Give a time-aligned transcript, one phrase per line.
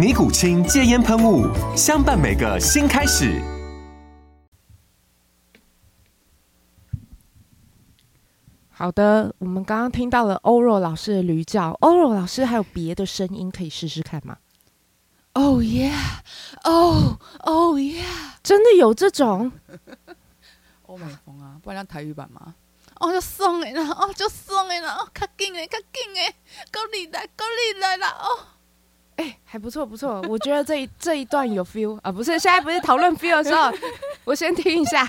[0.00, 1.46] 尼古清戒烟喷雾，
[1.76, 3.38] 相伴每个新开始。
[8.70, 11.76] 好的，我们刚刚听到了欧若老师的驴叫。
[11.80, 14.38] 欧若老师还有别的声音可以试试看吗
[15.34, 19.52] ？Oh yeah，Oh Oh yeah，真的有这种
[20.86, 22.54] 欧美风啊，不然叫台语版吗？
[23.00, 26.34] 哦，就送你了，哦，就送你了，哦，卡紧诶，卡紧诶，
[26.72, 28.46] 够厉害，够厉害了，哦。
[29.20, 33.70] 哎、还不错不错，我觉得这一这一段有 feel 啊，不是，现在不是讨论 feel 的时候，
[34.24, 35.06] 我先听一下。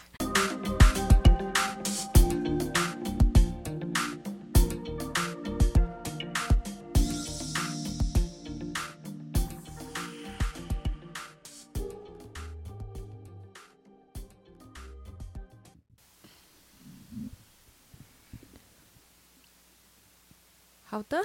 [20.84, 21.18] 好的。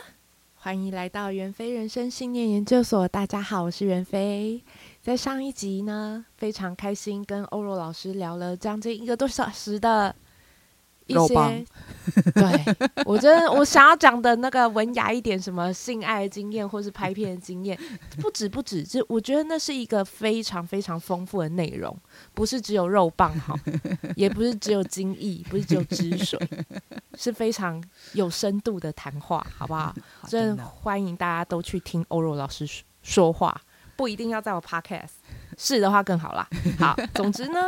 [0.59, 3.07] 欢迎来到袁飞人生信念研究所。
[3.07, 4.61] 大家好，我是袁飞。
[5.01, 10.15] 在上一集呢，非常开心跟欧若老师聊了将近一个多小时的
[11.07, 11.65] 一些，棒
[12.35, 17.79] 对我觉得我想要讲的那个文雅一点，什么性爱的经验或是拍片的经验，
[18.21, 21.97] 不止不止，就我觉得那是一个非常非常丰富的内容，
[22.35, 23.55] 不是只有肉棒哈，
[24.17, 26.39] 也不是只有精液，不是只有汁水。
[27.19, 29.95] 是非常有深度的谈话，好不好？
[30.29, 32.69] 真欢迎大家都去听欧若老师
[33.03, 33.59] 说话，
[33.97, 35.13] 不一定要在我 podcast，
[35.57, 36.47] 是的话更好啦。
[36.79, 37.59] 好，总之呢，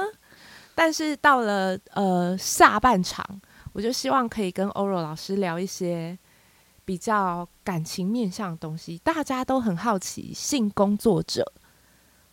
[0.80, 3.26] 但是到了呃下半场，
[3.72, 6.16] 我就希望可以跟欧若老师聊一些
[6.84, 8.96] 比较感情面向的东西。
[8.98, 11.52] 大家都很好奇，性工作者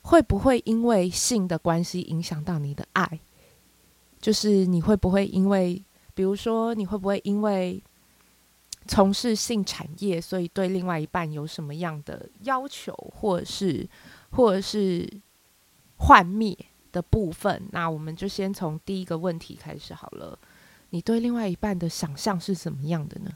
[0.03, 3.19] 会不会因为性的关系影响到你的爱？
[4.19, 7.84] 就是你会不会因为比如说，你会不会因为
[8.85, 13.89] 从事性产业，所以对另外一半有什么样的要求，或者是
[14.29, 15.11] 或者是
[15.97, 16.55] 幻灭
[16.95, 17.61] 的部分？
[17.73, 20.39] 那我们就先从第一个问题开始好了。
[20.91, 23.31] 你对另外一半的想象是怎么样的呢？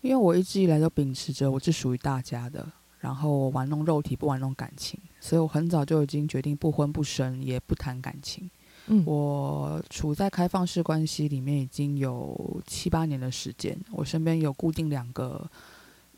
[0.00, 2.66] 因为我一直以来都秉持着我是属于大家的，
[3.00, 8.48] 然后玩弄肉体，不玩弄感情，所以我很早就已经决定不婚不生，也不谈感情。
[8.86, 13.78] 嗯，我处在开放式关系里面已经有七八年的时间。
[13.92, 15.50] 我身边有固定两个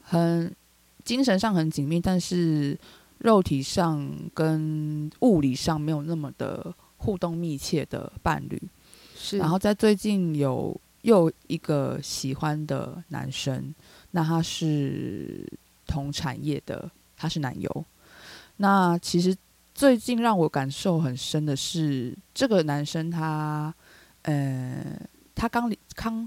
[0.03, 0.55] 很
[1.05, 2.79] 精神上很紧密，但是
[3.19, 8.61] 肉体上跟物理上没有那么的互动密切的伴侣。
[9.17, 13.75] 是，然后在最近有又一个喜欢的男生，
[14.11, 15.47] 那他是
[15.87, 17.85] 同产业的，他是男友。
[18.57, 19.37] 那其实。
[19.79, 23.75] 最近让我感受很深的是，这个男生他，
[24.23, 24.99] 呃，
[25.35, 26.27] 他刚刚，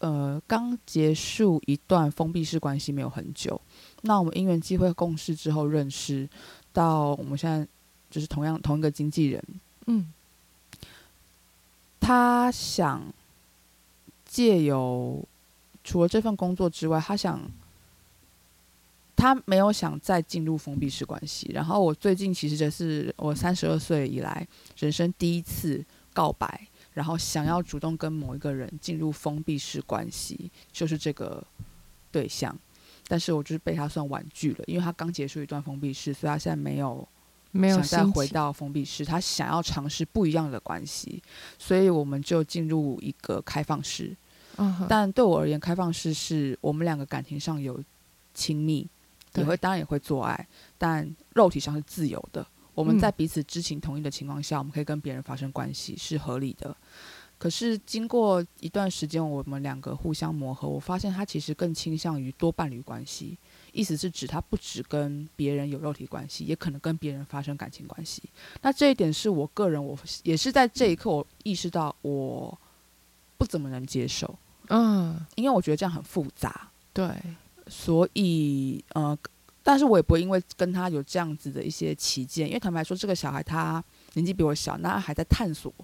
[0.00, 3.60] 呃，刚结束一段封闭式关系没有很久。
[4.02, 6.28] 那我们因缘机会共事之后认识，
[6.72, 7.66] 到我们现在
[8.10, 9.42] 就是同样同一个经纪人。
[9.86, 10.12] 嗯，
[12.00, 13.02] 他想
[14.24, 15.22] 借由
[15.84, 17.40] 除了这份工作之外，他想。
[19.18, 24.46] 他没有想再进入封闭式关系，然后我最近其实这是我三十二岁以来
[24.76, 25.82] 人生第一次
[26.12, 31.44] 告白，然后想要主动跟某一个人进入封闭式关系，就是这个
[32.10, 32.56] 对象，
[33.06, 37.06] 但是我就是被他算婉拒了，因为他刚结束一段封闭式，所以他现在没有
[37.52, 41.22] 没有想再回到封闭式，他想要尝试不一样的关系，
[41.58, 44.16] 所以我们就进入一个开放式。
[44.88, 47.78] 但对我而言，开放式是我们两个感情上有
[48.32, 48.88] 亲密。
[49.34, 52.46] 也会当然也会做爱，但肉体上是自由的。
[52.76, 56.76] 我们在彼此知情同意的情况下，嗯、我们可以跟别人发生关系，是合理的。
[57.38, 63.36] 可是经过一段时间，我们两个互相磨合，我发现他其实更倾向于多伴侣关系，
[63.72, 68.22] 意思是指他不只跟别人有肉体关系，也可能跟别人发生感情关系。
[68.62, 72.56] 那这一点是我个人，我也是在这一刻我意识到我
[73.36, 74.38] 不怎么能接受。
[74.68, 76.68] 嗯，因为我觉得这样很复杂。
[76.94, 77.10] 对，
[77.68, 79.16] 所以呃，
[79.66, 83.82] 但是我也不会因为跟他有这样子的一些歧见，因为坦白说，这个小孩他
[84.12, 85.74] 年纪比我小，那他还在探索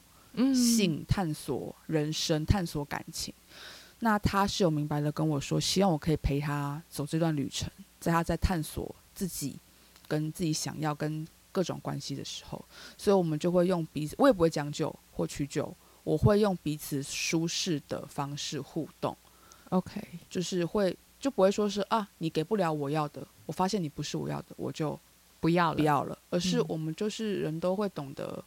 [0.55, 3.35] 性、探索人生、探索感情。
[3.99, 7.69] 那他是有明白的跟我说，希望我可以陪他走这段旅程，
[7.99, 9.57] 在他在探索自己
[10.07, 12.65] 跟自己想要跟各种关系的时候，
[12.97, 19.17] 所以我们就会用彼此，我也不会将就或屈就，我会用彼此舒适的方式互动。
[19.71, 20.01] OK，
[20.31, 24.99] 就是会就不会说是啊，你给不了我要的，我发现你不是我要的，我就
[25.41, 28.45] 不要了，不要了，而是我们就是人都会懂得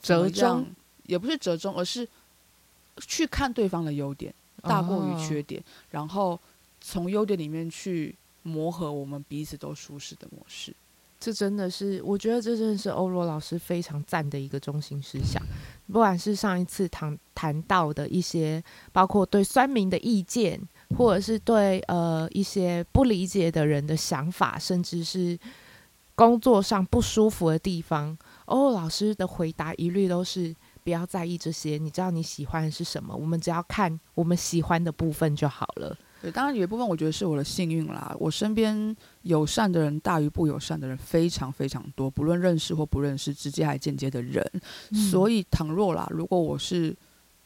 [0.00, 0.66] 折中，
[1.04, 2.08] 也不是折中，而是
[3.06, 4.34] 去看对方的优点。
[4.62, 6.40] 大过于缺点，哦、然后
[6.80, 8.12] 从优点里面去
[8.42, 10.74] 磨合我们彼此都舒适的模式。
[11.20, 15.40] 这真的是，我觉得这真的是欧罗老师非常赞的一个中心思想。
[15.86, 18.62] 不管是上一次谈谈到的一些，
[18.92, 20.60] 包括对酸民的意见，
[20.96, 25.38] 或者是对呃一些不理解的人的想法，甚至是
[26.14, 28.16] 工作上不舒服的地方，
[28.46, 30.54] 欧若老师的回答一律都是。
[30.84, 33.12] 不要在意这些，你知道你喜欢的是什么？
[33.12, 35.98] 我们只要看我们喜欢的部分就好了。
[36.26, 38.12] 对，当然有一部分我觉得是我的幸运啦。
[38.18, 44.44] 我身边友善的人大于不友善的人非常非常多，不论认识或不认识，直接还间接的人。
[44.90, 44.98] 嗯。
[44.98, 46.92] 所以倘若啦，如果我是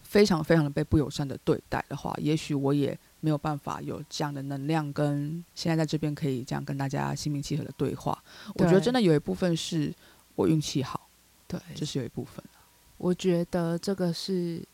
[0.01, 8.19] 非常非常的被不友善的对待的话，也许我也没有办法有这样的能量，跟现在在这边可以这样跟大家心平气和的对话。
[8.57, 8.65] 对。
[8.65, 9.95] 我觉得真的有一部分是
[10.37, 11.07] 我运气好，
[11.47, 12.43] 对，这是有一部分。
[12.97, 14.65] 我觉得这个是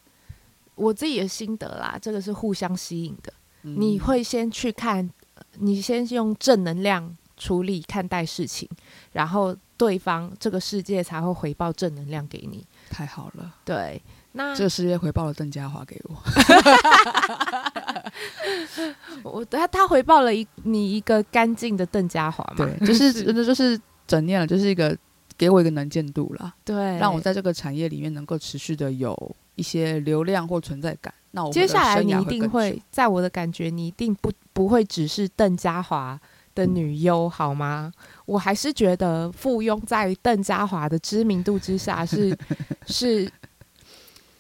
[0.77, 3.33] 我自己的心得啦，这个是互相吸引的。
[3.67, 5.11] 嗯、你会先去看，
[5.59, 8.69] 你先用正能量处理看待事情，
[9.13, 12.65] 然后对方这个世界才会回报正能量给你。
[12.89, 14.01] 太好了，对，
[14.33, 16.17] 那这个世界回报了邓家华给我，
[19.31, 24.97] 我他他回报了一你一个干净的邓家华嘛，对，就是 真的就是整念了，就是一个。
[25.39, 31.13] 给我一个能见度啦，对，让我在这个产业里面能够持续的有一些流量或存在感。
[31.37, 36.19] 那我接下来你一定会，在我的感觉，你一定不不会只是邓家华
[36.55, 37.93] 的女优，好吗？
[38.25, 42.35] 我还是觉得附庸在邓家华的知名度之下是
[42.89, 43.31] 是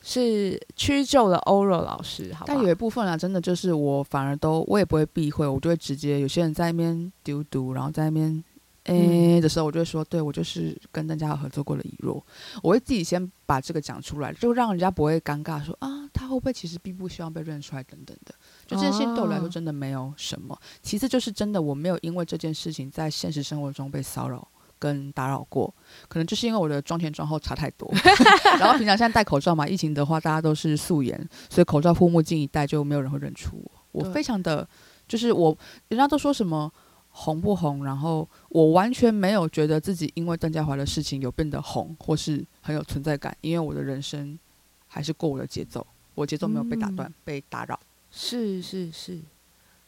[0.03, 2.47] 是屈就了欧若老师，好。
[2.49, 8.43] 但有一部分啊，真的就是我反而都我也不会避讳，我就会直接有些人在那边丢毒，然后在那边。
[8.87, 12.25] 诶、欸、的时候，我就会说，对，我就是跟邓家豪合作过的以若，
[12.63, 18.35] 我会自己先把这个讲出来，就让人家不会尴尬说，说啊，他会不会其实并不希望被认出来等等的，
[18.67, 20.57] 就这些对我来说真的没有什么。
[20.83, 24.47] 其次就是真的我没有因为这件事情在现实生活中被骚扰
[24.79, 25.75] 跟打扰过，
[26.07, 27.93] 可能就是因为我的妆前妆后差太多，
[28.61, 33.57] 然后平常现在戴口罩嘛，疫情的话大家都是素颜，所以口罩护目镜一戴就没有人会认出
[33.91, 34.69] 我，我非常的
[35.09, 35.57] 就是我，
[35.89, 36.73] 人家都说什么。
[37.19, 37.83] 红不红？
[37.83, 44.39] 然后我完全没有觉得自己因为邓家华的事情有变得红，或是很有存在感，因为我的人生
[44.87, 47.81] 还是过我的节奏，我节奏没有被打断、嗯、被打扰。
[48.11, 49.19] 是是是，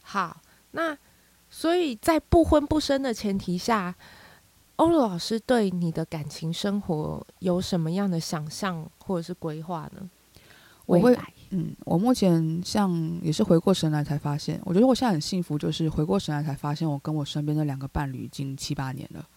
[0.01, 0.41] 好，
[0.71, 0.97] 那
[1.51, 3.93] 所以在不婚不生的前提下，
[4.77, 10.09] 欧陆老师对你的感情生活有什么样的想象或者是规划呢？
[10.87, 11.15] 我会。
[11.51, 19.27] 嗯，我目前像也是回过神来才发现，我觉得我现在很幸福，就是回过神来才发现，我跟我身边的两个伴侣已经七八年了。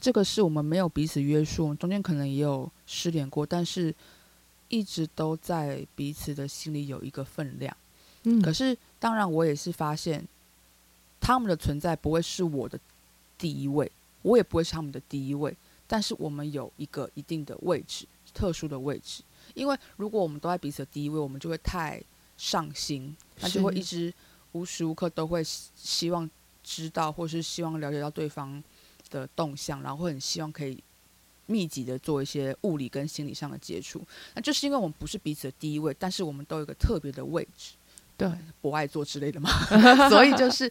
[0.00, 3.92] 这个是我们没有彼此约束，中间可能也有失联过，但是
[4.68, 7.76] 一直都在彼此的心里有一个分量。
[8.22, 10.24] 嗯，可是当然我也是发现，
[11.20, 12.78] 他们的存在不会是我的
[13.36, 13.90] 第一位，
[14.22, 15.56] 我也不会是他们的第一位，
[15.88, 19.24] 但是我们有一个一定的位置，特殊的位置。
[19.54, 22.02] 因为如果我们都在彼此的第一位，我们就会太
[22.36, 24.12] 上心，那就会一直
[24.52, 26.28] 无时无刻都会希望
[26.62, 28.62] 知道，或是希望了解到对方
[29.10, 30.82] 的动向，然后会很希望可以
[31.46, 34.02] 密集的做一些物理跟心理上的接触。
[34.34, 37.74] 那就是因为我们不是彼此的第一位，但是我们都有一个特别的位置，
[38.16, 38.28] 对，
[38.60, 39.48] 不爱座之类的嘛，
[40.10, 40.70] 所以就是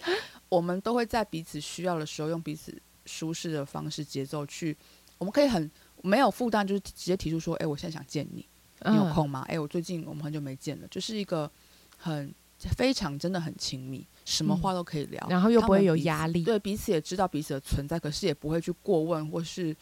[0.49, 4.75] 我们都会在彼此需要的时候，用彼此舒适的方式节奏去，
[5.17, 5.69] 我们可以很
[6.01, 8.45] 没有负担，就是直接提出说，哎，我现在想见你。
[8.81, 9.43] 你有空吗？
[9.47, 11.49] 哎、嗯欸，我最近我们很久没见了，就是一个
[11.97, 19.73] 很非常真的很亲密，什么话都可以聊，嗯、然后又不会有压力，对彼此也知道彼此的存在，可是也不会去过问，或是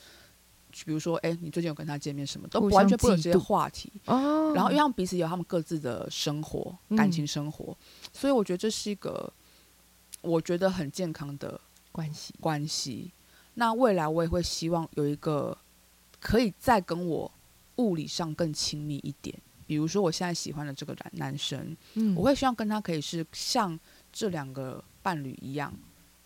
[0.86, 4.52] 比如说，哎、欸，你最近有跟他见面什么，都完全不会有这些话题哦。
[4.56, 9.32] 然后因为彼此有他们各自的生活、感情生活，嗯、所以我觉得这是一个
[10.22, 11.60] 我觉得很健康的
[11.92, 13.12] 关系关系。
[13.54, 15.56] 那未来我也会希望有一个
[16.20, 17.32] 可以再跟我
[17.78, 23.80] 物理上更亲密一点，比如说我现在喜欢的这个男男生，嗯，我会希望跟他可以是像
[24.12, 25.74] 这两个伴侣一样，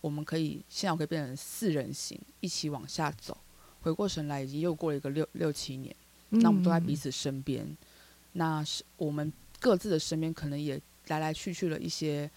[0.00, 3.36] 我们可以现在我可以变成四人行一起往下走。
[3.80, 5.94] 回过神来，已经又过了一个六六七年，
[6.30, 7.76] 那我们都在彼此身边，嗯，
[8.32, 12.30] 那是我们各自的身边可能也来来去去了一些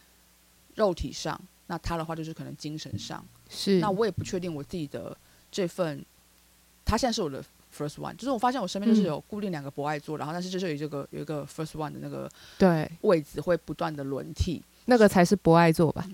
[0.76, 3.26] 肉体上，那他的话就是可能精神上。
[3.50, 5.18] 是，那我也不确定我自己的
[5.52, 6.06] 这份，
[6.86, 7.44] 他现在是我的
[7.76, 16.08] first one，就是我发现我身边就是有固定两个博爱座，嗯、然后但是就是有这个有一个 first one 的那个对位置会不断的轮替，那个才是博爱座吧？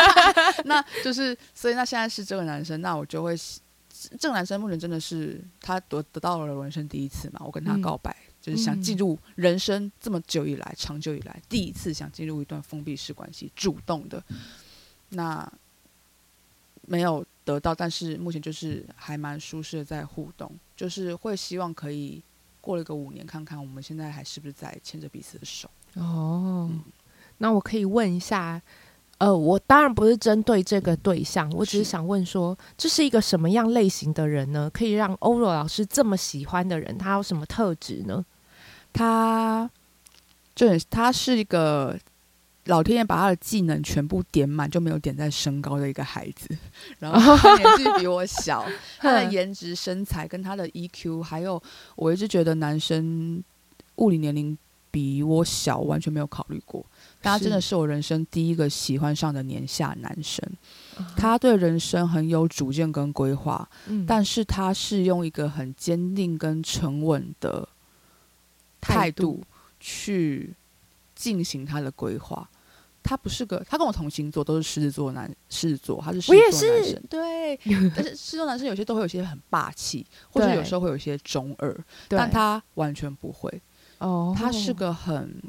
[0.64, 3.36] 那就是所以那现在是这个男生，那我就会
[4.18, 14.22] 这个男生目前真的是他得得到了人生第一次嘛，我跟他告白，嗯、就是想进入人生这么久以来长久以来第一次想进入一段封闭式关系，主动的
[15.10, 15.50] 那。
[16.86, 22.22] 没有得到，但是目前就是还蛮舒适的在互动，就是会希望可以
[22.60, 25.68] 过了个五年，看看我们现在还是不是在牵着彼此的手。
[25.94, 26.82] 哦、嗯，
[27.38, 28.60] 那我可以问一下，
[29.18, 34.70] 呃，我当然不是针对这个对象，我只是想问说，这是一个什么样类型的人呢？
[34.72, 38.24] 可以让欧若老师这么喜欢的人，他有什么特质呢？
[38.92, 39.70] 他
[40.54, 41.98] 就他是一个。
[42.66, 46.48] 老天爷把他的技能全部点满，就没有点在身高的一个孩子。
[46.98, 48.66] 然后他年纪比我小，
[48.98, 51.62] 他的颜值、身材跟他的 EQ，还有
[51.94, 53.42] 我一直觉得男生
[53.96, 54.56] 物理年龄
[54.90, 56.84] 比我小，完全没有考虑过。
[57.20, 60.42] 他真的是我人生第一个喜欢上的年下男生。
[61.16, 63.68] 他对人生很有主见跟规划，
[64.06, 67.68] 但是他是用一个很坚定跟沉稳的
[68.80, 69.42] 态度
[69.80, 70.54] 去
[71.14, 72.48] 进行他的规划。
[73.04, 77.02] 他不是个，他跟我同星座，都是狮子座男，狮子座，他是狮子座男生。
[77.08, 77.56] 对。
[77.94, 83.62] 但是狮子座男生有些都会有些很霸气，或者有时候会有一些中二，但他完全不会。
[83.98, 85.40] 哦，他是个很，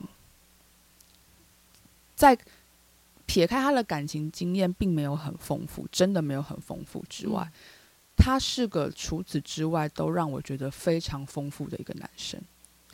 [2.16, 2.38] 在
[3.26, 7.52] 撇开他的感情经验并没有很丰富，真的没有很丰富之外，嗯，
[8.18, 12.40] 他是个除此之外都让我觉得非常丰富的一个男生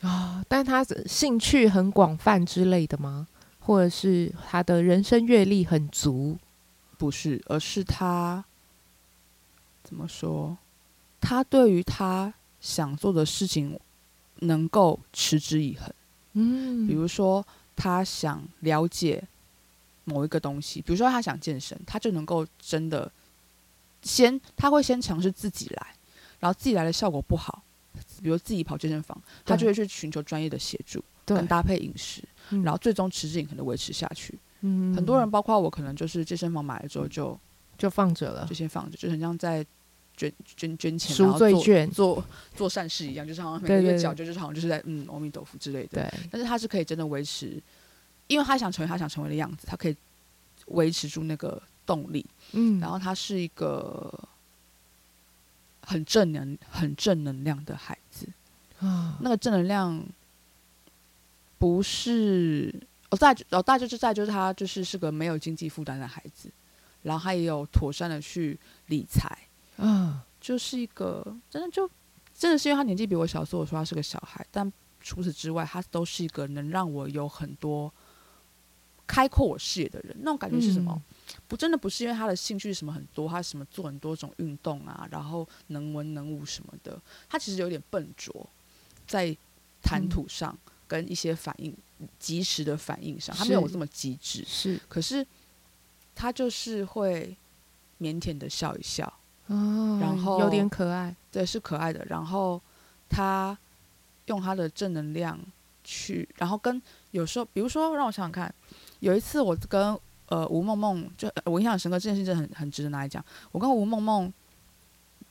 [0.00, 0.44] 啊，哦。
[0.48, 3.28] 但他的兴趣很广泛之类的吗？
[3.64, 6.36] 或者是他的人生阅历很足，
[6.98, 8.44] 不是，而是他
[9.84, 10.56] 怎么说？
[11.20, 13.78] 他对于他想做的事情
[14.40, 15.92] 能够持之以恒。
[16.32, 19.22] 嗯，比如说他想了解
[20.04, 23.10] 某一个东西，比如说他想健身，他就能够真的
[24.02, 25.94] 先，他会先尝试自己来，
[26.40, 27.62] 然后自己来的效果不好，
[28.22, 32.24] 比如自己跑健身房，他就会去寻求专业的协助，跟搭配饮食。
[32.62, 34.38] 然后最终持之以恒的维持下去。
[34.60, 37.38] 嗯，很多人包括我，可能就是健身房买了之后就
[37.76, 39.64] 就放着了，就先放着，就很像在
[40.16, 42.22] 捐捐捐钱、赎罪券、做
[42.54, 46.02] 做善事一样，就是好像每个月缴，就是好像就是在嗯，阿弥陀佛之类的。
[46.02, 47.60] 对，但是他是可以真的维持，
[48.28, 49.96] 因为他想成为他想成为的样子，他可以
[50.66, 52.24] 维持住那个动力。
[52.52, 54.12] 嗯，然后他是一个
[55.80, 58.28] 很正能、很正能量的孩子
[58.78, 60.04] 啊，那个正能量。
[61.62, 62.74] 不是，
[63.10, 66.50] 哦，大哦，大就是在就是他就是是个没有经济负担的孩子，
[67.02, 69.38] 然后他也有妥善的去理财，
[69.76, 71.88] 嗯，就是一个真的就
[72.34, 77.94] 真的是因为他年纪比我小，所以我说他是个小孩，但除此之外，他都是一个能让我有很多
[79.06, 80.16] 开阔我视野的人。
[80.18, 80.92] 那种感觉是什么？
[80.92, 81.02] 嗯、
[81.46, 88.50] 不，真的不是因为他的兴趣什么很多，他什么做很多种运动啊，然后能文能武什么的，他其实有点笨拙，
[89.06, 89.36] 在
[89.80, 90.52] 谈吐上。
[90.52, 91.74] 嗯跟一些反应
[92.18, 94.44] 及时的反应上，他没有我这么机智。
[94.46, 95.26] 是，可是
[96.14, 97.34] 他就是会
[98.00, 99.10] 腼腆的笑一笑，
[99.46, 102.04] 哦，然后有点可爱，对，是可爱的。
[102.10, 102.60] 然后
[103.08, 103.56] 他
[104.26, 105.40] 用他的正能量
[105.82, 106.82] 去，然后跟
[107.12, 108.54] 有时候，比如说让我想想看，
[109.00, 113.24] 有一次我跟呃吴梦梦，就、呃、我印象深刻，这件事真的很很值得拿来讲。
[113.50, 114.30] 我跟吴梦梦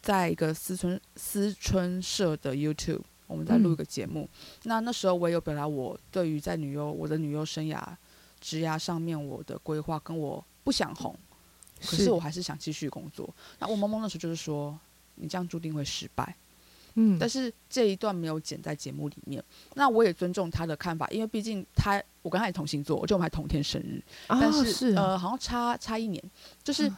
[0.01, 3.01] 在一个思春思春社的 YouTube。
[3.31, 7.81] 我们在录一个节目，嗯，那那时候我也有表达我对于在女优我的女优生涯
[8.41, 11.15] 职涯上面我的规划，跟我不想红，
[11.79, 13.33] 可是我还是想继续工作。
[13.59, 14.77] 那吴梦梦那时候就是说，
[15.15, 16.35] 你这样注定会失败。
[16.95, 19.41] 嗯，但是这一段没有剪在节目里面。
[19.75, 26.21] 那我也尊重他的看法，因为毕竟他我跟他也同星座，就我们还同天生日，哦，但是，是呃好像差差一年，
[26.63, 26.91] 就是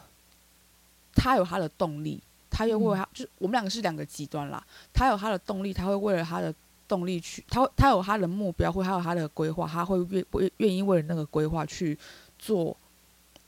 [1.14, 2.20] 他有他的动力。
[2.54, 4.64] 他又为他，就是我们两个是两个极端啦。
[4.92, 6.54] 他有他的动力，他会为了他的
[6.86, 11.98] 动力去，他他有他的目标，或他有他的规划，他会愿愿愿意为了那个规划去
[12.38, 12.76] 做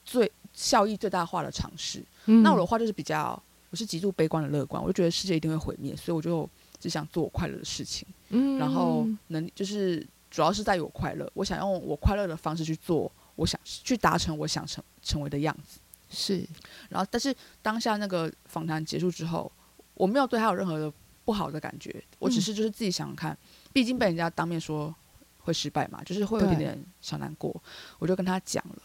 [0.04, 2.02] 最效益最大化的尝试。
[2.24, 6.48] 嗯、那我的话就是比较，我是极度悲观的乐观，我就觉得世界一定会毁灭，所以我就
[6.80, 8.04] 只想做我快乐的事情。
[8.30, 15.78] 嗯，然后能就是主要是在于我快乐，我想用我快乐的方式去做，我想去达成我想成成为的样子。
[16.08, 16.46] 是，
[16.88, 19.50] 然后但是当下那个访谈结束之后，
[19.94, 20.92] 我没有对他有任何的
[21.24, 23.38] 不好的感觉，我只是就是自己想想看，嗯、
[23.72, 24.94] 毕竟被人家当面说
[25.40, 27.54] 会失败嘛，就是会有一点点小难过，
[27.98, 28.76] 我就跟他讲了。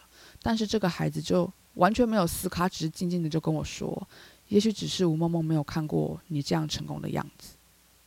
[0.41, 4.07] 但是这个孩子就完全没有思考，只是静静的就跟我说
[4.49, 7.55] ：“也许只是吴梦梦没有看过你这样成功的样子。”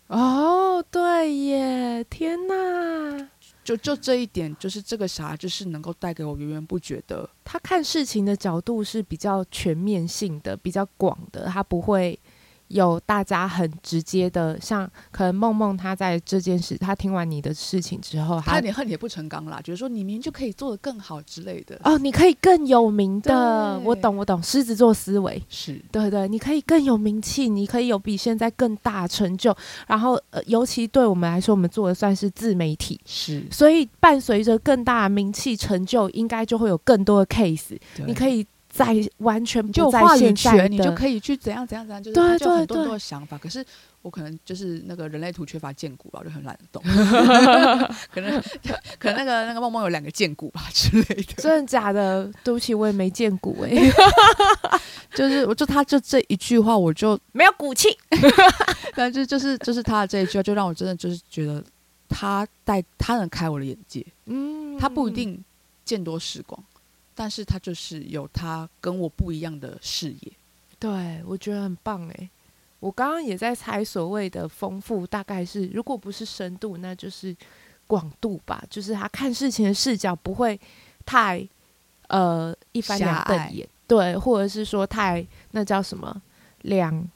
[0.08, 2.04] 哦，对耶！
[2.10, 3.30] 天哪，
[3.64, 7.28] 就就这一点，就是这个啥就是能够带给我源源不绝的。
[7.42, 12.16] 他看事情的角度是比较全面性的，比较广的，他不会。
[12.74, 21.78] 有大家很直接的，像可能梦梦她在这件事，她听完你的事情之后，她有点恨铁不成钢啦，觉得说你明明就可以做得更好之类的。
[21.84, 29.56] 哦，你可以更有名的，我懂我懂，狮子座思维是对对，你可以更有名气，你可以有比现在更大成就。
[29.86, 38.44] 然后呃，尤其对我们来说，我们做的算是自媒体，是，所以伴随着更大的名气成就，应该就会有更多的 case，你可以。
[38.74, 43.38] 在完全不在现在，你就可以去怎样怎样怎样，就是他就很多很多的想法。
[43.38, 43.64] 可是
[44.02, 46.82] 我可能就是那个人类图缺乏荐骨吧，我就很懒得动。
[48.12, 48.42] 可能
[48.98, 51.34] 可能那个那个梦梦有两个荐骨吧之类的。
[51.36, 52.28] 真的假的？
[52.42, 53.92] 对不起，我也没荐骨哎、欸。
[55.14, 57.96] 就是我就他就这一句话，我就没有骨气。
[58.96, 61.62] 但是就是就是他的这一句话，就让我真的就是觉得
[62.08, 64.04] 他带他能开我的眼界。
[64.26, 65.40] 嗯，他不一定
[65.84, 66.60] 见多识广。
[67.14, 70.32] 但是他就是有他跟我不一样的视野，
[70.78, 72.28] 对，我觉得很棒诶。
[72.80, 77.34] 我刚刚也在猜，所谓的丰富，大概是如果不是深度，那就是
[77.86, 78.62] 广度吧。
[78.68, 80.58] 就是他看事情的视角不会
[81.06, 81.46] 太
[82.08, 86.20] 呃一翻两瞪眼，对，或者是说太那叫什么
[86.62, 87.08] 两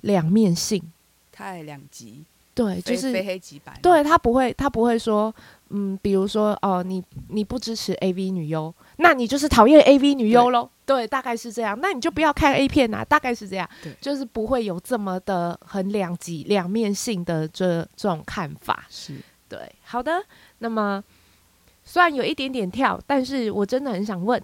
[0.00, 0.82] 两面性，
[1.30, 2.24] 太两极。
[2.54, 3.78] 对，就是非黑即白。
[3.80, 5.34] 对，他不会，他不会说，
[5.72, 10.68] 嗯，比如说，哦，你你不支持 AV 女优，那你就是讨厌 AV 女优喽。
[10.84, 11.78] 对，对，大概是这样。
[11.80, 13.68] 那你就不要看 A 片啊，大概是这样。
[13.82, 18.84] 对，就是不会有这么的很两极、两面性的这这种看法。
[18.88, 19.16] 是，
[19.48, 19.70] 对。
[19.84, 20.22] 好的，
[20.58, 21.02] 那么
[21.84, 24.42] 虽然有一点点跳，但是我真的很想问，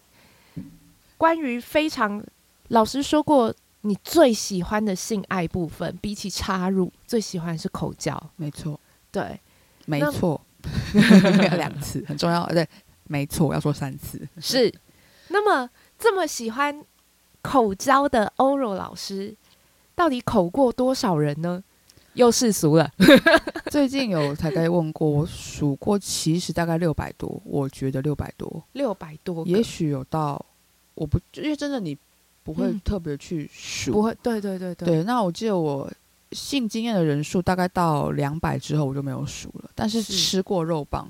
[1.17, 2.25] 关于非常
[2.69, 3.55] 老师说过。
[3.83, 8.21] 你最喜欢的性爱部分，比起插入，最喜欢是口交。
[8.35, 8.79] 没错，
[9.13, 9.39] 对，
[9.87, 10.39] 没错，
[11.57, 12.47] 两次很重要。
[12.49, 12.67] 对，
[13.05, 14.21] 没错，我要说三次。
[14.41, 14.73] 是，
[15.29, 15.69] 那么
[15.99, 16.85] 这么喜欢
[17.43, 19.35] 口交的欧若老师，
[19.95, 21.63] 到底口过多少人呢？
[22.15, 22.91] 又世俗了。
[23.71, 27.41] 最近有才该问过，我数过，其实大概六百多。
[27.45, 30.45] 我觉得六百多，六百多，也许有到，
[30.95, 31.97] 我不，因为真的你。
[32.45, 34.89] 不会特别去数，不会，对对对对。
[34.89, 35.87] 对，那我记得我
[36.33, 41.09] 性经验的人数大概到两百之后我就没有数了，但是吃过肉棒，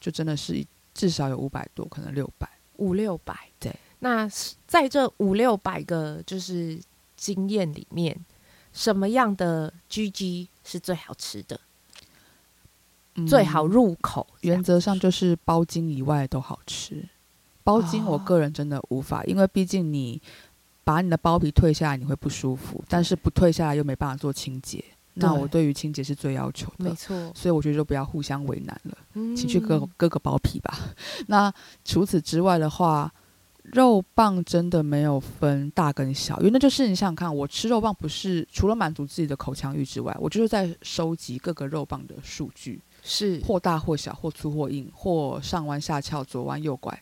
[0.00, 3.48] 就真的是至少有五百多，可能六百，五六百。
[3.60, 4.28] 对，那
[4.66, 6.80] 在这五六百个就是
[7.16, 8.18] 经验里面，
[8.72, 11.60] 什么样的 GG 是最好吃的？
[13.14, 14.26] 嗯，最好入口？
[14.40, 17.08] 原则上就是包金以外都好吃。
[17.62, 20.20] 包金我个人真的无法，哦，因为毕竟你。
[20.88, 24.82] 把你的包皮退下来，你会不舒服，但是不退下来又没办法做清洁。
[25.12, 27.30] 那我对于清洁是最要求的，没错。
[27.34, 30.74] 所以我觉得就不要互相为难了，嗯、请去割割个包皮吧。
[31.28, 31.52] 那
[31.84, 33.12] 除此之外的话，
[33.64, 46.98] 肉棒真的没有分大跟小，因为那就是你想想看，我吃肉棒不是除了满足自己的口腔欲之外，我就是在收集各个肉棒的数据，是或大或小，或粗或硬，或上弯下翘，左弯右拐。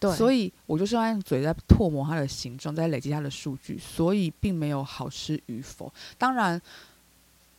[0.00, 5.92] 对，所以我就是用嘴在唾磨它的形状，在累积它的数据，所以并没有好吃与否。
[6.16, 6.60] 当然，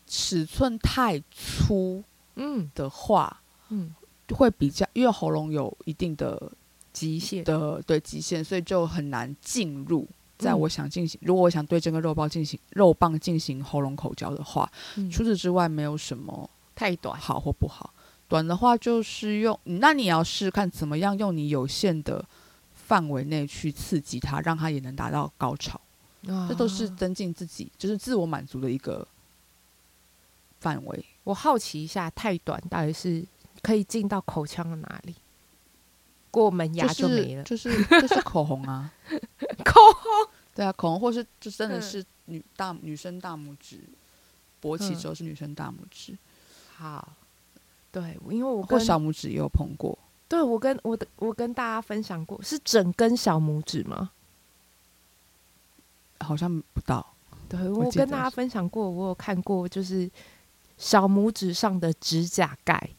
[0.08, 2.04] 尺寸太粗，
[2.36, 3.94] 嗯的话，嗯，
[4.34, 6.52] 会比较，因为喉咙有一定的
[6.94, 10.08] 极限的，对极限，所以就很难进入。
[10.38, 17.94] 在我想进行，如果我想对这个肉包进行肉棒进行喉咙口交的话，嗯，除此之外没有什么太短好或不好。
[18.30, 22.24] 短的话就是用，那你要试看怎么样用你有限的
[22.74, 25.82] 范围内去刺激它，让它也能达到高潮。
[26.28, 29.08] 啊、这都是增进自己，就是自我满足的一个
[30.60, 31.06] 范围。
[31.24, 33.26] 我好奇一下，太短到底是
[33.64, 35.16] 可以进到口腔的哪里？
[36.30, 38.94] 过门牙就没了，就是、就是、就是口红啊，
[39.66, 40.30] 口红。
[40.54, 43.80] 对啊，口红或是就真的是女大女生大拇指
[44.62, 46.12] 勃起之后是女生大拇指。
[46.12, 46.18] 嗯、
[46.76, 47.14] 好。
[47.92, 49.98] 对，因为我跟小拇指也有碰过。
[50.28, 54.12] 对，我跟我的我跟大家分享过，是整根小拇指吗？
[56.20, 57.16] 好像不到。
[57.48, 60.10] 对，我跟大家分享过，我有看过，就是
[60.78, 62.90] 小拇指上的指甲盖，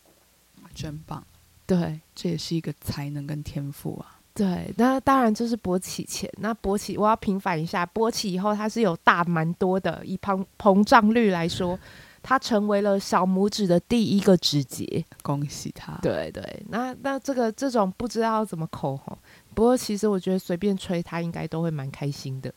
[0.74, 1.24] 真棒。
[1.66, 4.18] 对，这也是一个才能跟天赋啊。
[4.34, 11.78] 对，那当然就是勃起前，那勃起我要平反一下，勃起以后它是有大蛮多的，以膨膨胀率来说，
[12.22, 15.98] 它成为了小拇指的第一个指节，恭喜他。
[16.02, 19.16] 对对，那那这个这种不知道怎么口红，
[19.54, 22.52] 不过其实我觉得随便吹他应该都会蛮开心的。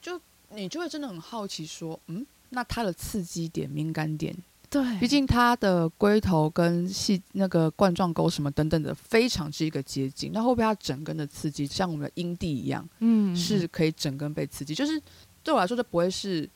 [0.00, 4.36] 就你就会真的很好奇说，嗯，那它的刺激点、敏感点。
[4.70, 10.32] 对，毕竟它的龟头跟细那个冠状沟什么等等的，非常是一个接近。
[10.32, 14.74] 那会不会它整根的刺激，像我们的阴蒂一样，嗯，是可以整根被刺激？
[14.74, 15.00] 就是
[15.44, 16.48] 对我来说，就不会是，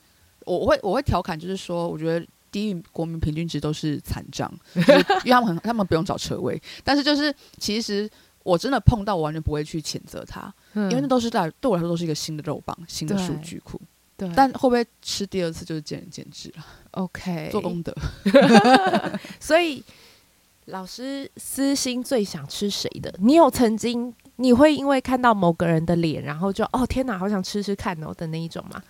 [0.45, 4.91] 我会我会调侃，就是说，我觉得低于国民平均值都是残障， 就是、
[5.23, 6.61] 因为他们很他们不用找车位。
[6.83, 8.09] 但是就是其实
[8.43, 13.79] 我真的碰到，我完全不会去谴责他，嗯、因为那都是在对我来说都是一个新的肉棒，新的数据库。
[14.17, 16.65] 对，但会不会吃第二次就是见仁见智了。
[16.91, 17.95] OK，做功德。
[19.39, 19.81] 所以
[20.65, 23.13] 老师私心最想吃谁的？
[23.19, 28.81] 你有曾经你会因为看到某个人的脸，然后就哦天哪，好想吃吃看哦的那一种吗？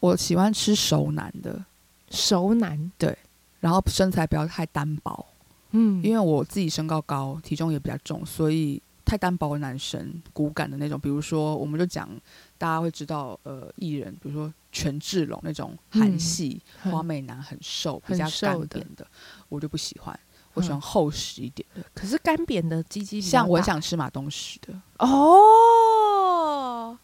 [0.00, 1.62] 我喜欢吃熟男的，
[2.10, 3.16] 熟男对，
[3.60, 5.26] 然后身材不要太单薄，
[5.70, 12.08] 嗯，因为我自己身高高，体重也比较重，所以太单薄的男生骨感的那种，比如说我们就讲
[12.56, 14.52] 大家会知道呃艺人，比如说。
[14.70, 19.06] 权志龙那种韩系、嗯、花美男，很瘦，比较干瘪的，
[19.48, 20.20] 我就不喜欢。
[20.52, 21.82] 我喜欢厚实一点的。
[21.94, 26.98] 可是干扁的鸡鸡，像我想吃马东石的哦，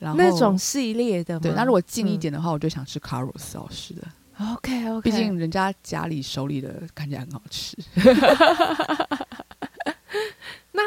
[0.00, 1.38] 然后那种系列的。
[1.38, 4.02] 对，那如果近一点的话，嗯、我就想吃卡鲁斯老师的。
[4.40, 7.76] OK OK，毕竟人家家里手里的看起来很好吃。
[10.72, 10.82] 那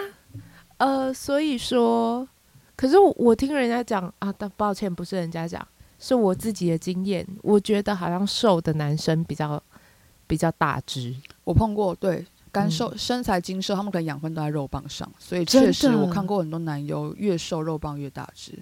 [0.77, 2.27] 呃，所以说，
[2.75, 5.67] 可是我，我听人家讲啊，但抱歉，不是人家讲。
[5.99, 9.61] 是我自己的经验，我觉得好像瘦的男生比较
[10.25, 11.15] 比较大只。
[11.43, 18.57] 我碰过，对，干瘦、嗯、身材精瘦，他们可能养分都在肉棒上，所以确实我看过很多男优越瘦肉棒越大只。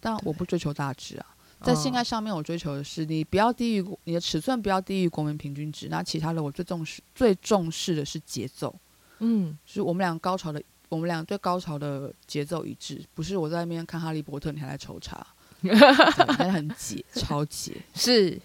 [0.00, 1.26] 但我不追求大只啊，
[1.62, 5.88] 在性爱上面，我追求的是你不要低于你的尺寸，不要低于国民平均值。
[5.88, 8.74] 那其他的，我最重视最重视的是节奏。
[9.18, 15.26] 嗯，就是我们俩高潮的，我们俩对高潮的节奏一致，不是我在那边看哈利波特，你还在抽查。
[15.62, 18.40] 很解，超解 是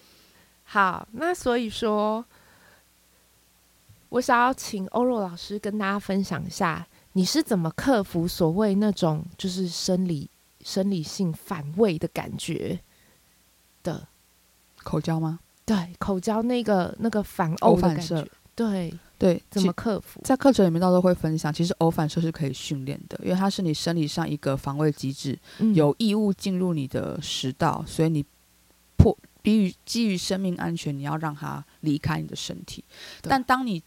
[0.65, 1.07] 好。
[1.13, 2.25] 那所以说，
[4.09, 12.79] 我想要请欧若老师跟大家分享一下，你是怎么克服所谓那种就是生理生理性反胃的感觉的？
[14.85, 15.39] 口交吗？
[15.65, 18.93] 对，口交那个那个反呕的感觉，对。
[19.17, 20.19] 对，怎么克服？
[20.25, 21.51] 在课程里面，到时候会分享。
[21.51, 28.25] 其实，呕反射是可以训练的，因为它是你生理上一个防卫机制，嗯、有异物进入你的食道，所以你
[28.97, 32.83] 迫基于基于生命安全，你要让它离开你的身体。
[33.21, 33.81] 但当你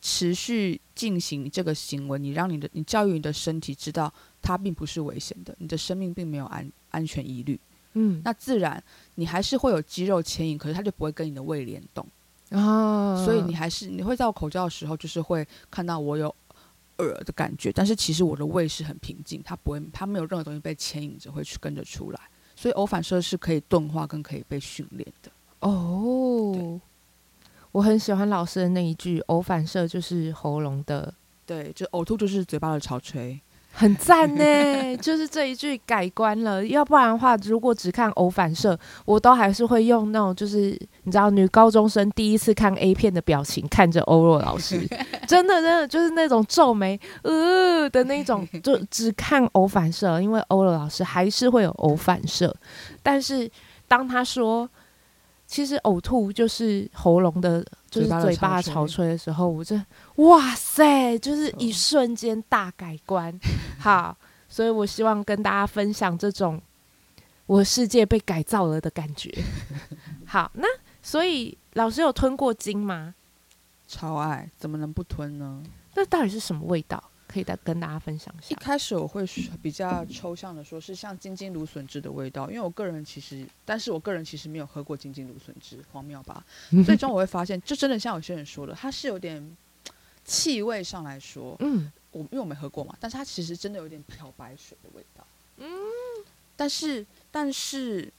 [0.00, 4.12] 持续进行这个行为，你让你的你教育你的身体知道
[4.42, 7.58] 它并不是危险的，你的生命并没有安安全疑虑。
[7.94, 8.82] 嗯，那自然
[9.16, 12.06] 你还是会有肌肉牵引，可是它就不会跟你的胃联动。
[12.50, 16.34] 啊，所以你还是你会在我口交的时候，就是会看到我有
[16.98, 22.20] 耳的感觉，但是其实我的胃是很平静，它不会，它没有任何东西被牵引着会去跟着出来，
[22.54, 25.30] 所以偶反射是可以钝化跟可以被训练的。
[25.60, 26.78] 哦，
[27.70, 31.14] 我很喜欢老师的那一句，偶反射就是喉咙的，
[31.46, 33.40] 对，就呕吐就是嘴巴的潮吹。
[33.72, 36.64] 很赞呢， 就是这一句改观了。
[36.66, 44.86] 要不然的话，如果只看偶反射，我都还是会用那种就是你知道女高中生第一次看 A 片的表情看着欧若老师，
[45.26, 52.54] 真的真的就是那种皱眉呃的那种，就只看偶反射，因为欧若老师还是会有偶反射。
[53.02, 53.50] 但是
[53.88, 54.68] 当他说。
[55.44, 59.78] 其实呕吐就是喉咙的，就是嘴巴潮吹的时候，我就
[60.16, 63.38] 哇塞，就是一瞬间大改观。
[63.78, 64.16] 好，
[64.48, 66.58] 所以我希望跟大家分享这种
[67.44, 69.30] 我世界被改造了的感觉。
[70.24, 70.66] 好，那
[71.02, 73.14] 所以老师有吞过精吗？
[73.86, 75.62] 超爱，怎么能不吞呢？
[75.94, 77.02] 那到底是什么味道？
[77.32, 78.48] 可以再跟大家分享一下。
[78.50, 79.24] 一开始我会
[79.62, 86.44] 比较抽象的说，是像金金芦笋汁的味道，因为我个人其实，但是我个人其实没有喝过金金芦笋汁，荒谬吧？
[86.84, 89.56] 最终我会发现，就真的像有些人说的，它是有点
[90.24, 95.66] 气味上来说，嗯，我因为我没喝过嘛，但是它其实真的有点漂白水的味道，嗯，
[96.54, 98.12] 但是但是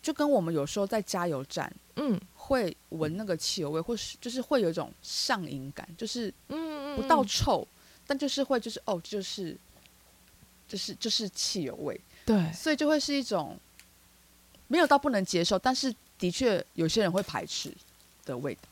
[0.00, 7.66] 就跟我们有时候在加油站，嗯，会闻那个汽油味，或是就是会有一种上瘾感，就是嗯不到臭。
[8.06, 9.56] 但就是会，就是哦，就是，
[10.68, 13.58] 就是就是汽油味，对，所以就会是一种
[14.68, 17.72] 没有到不能接受，但是的确有些人会排斥
[18.24, 18.62] 的味道。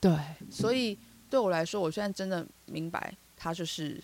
[0.00, 0.18] 对，
[0.50, 0.96] 所以
[1.28, 4.02] 对我来说，我现在真的明白它就是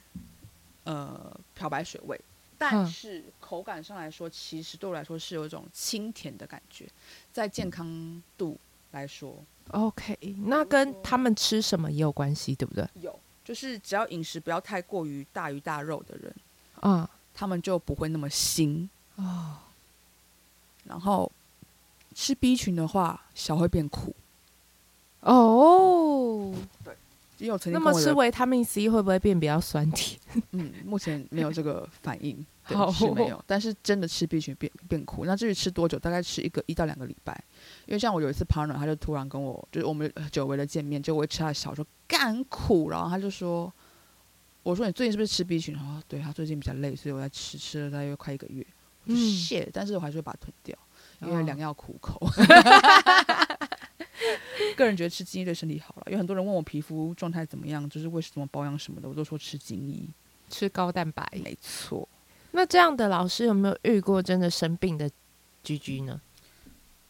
[0.85, 2.21] 呃漂白水味，
[2.59, 6.87] 但是口感上来说，其实对我来说是有一种清甜的感觉，
[7.33, 8.59] 在健康度
[8.91, 12.87] 来说，OK，那跟他们吃什么也有关系，对不对？
[13.01, 16.35] 有，就是只要饮食不要太过于大鱼大肉的人，
[16.81, 19.59] 啊，他们就不会那么腥哦。
[20.83, 21.31] 然后
[22.13, 24.17] 吃 B 群的话，小会变苦。
[25.21, 26.61] 哦，对，
[27.39, 30.19] 因为我曾经那么吃维他命 C 会不会变比较酸甜？
[30.53, 32.35] 嗯，目前没有这个反应，
[32.67, 33.43] 对好是没有。
[33.47, 37.39] 但是真的吃 B 群变变苦，那至于吃多久，大概吃一个一到两个礼拜。
[37.87, 43.73] 因为像我有一次 partner，他就突然跟我，就是我们久违的见面，就我会吃他的小说干苦，然后他就说
[44.65, 48.67] ：“我说你最近是不是吃 B 群？”然后对他最近比较累，所以我在吃，吃了大约快一个月，
[49.05, 50.77] 我就谢、嗯，但是我还是会把它吞掉，
[51.21, 52.19] 因为良药苦口。
[52.21, 52.31] 哦
[54.77, 60.09] 个人觉得吃金衣对身体好了，有很多人问我皮肤状态怎么样，就是为什么保养什么的，我都说吃金衣，
[60.49, 62.09] 吃高蛋白，没错。
[62.53, 65.11] 那这样的老师有没有遇过真的生病的
[65.63, 66.21] 居居呢？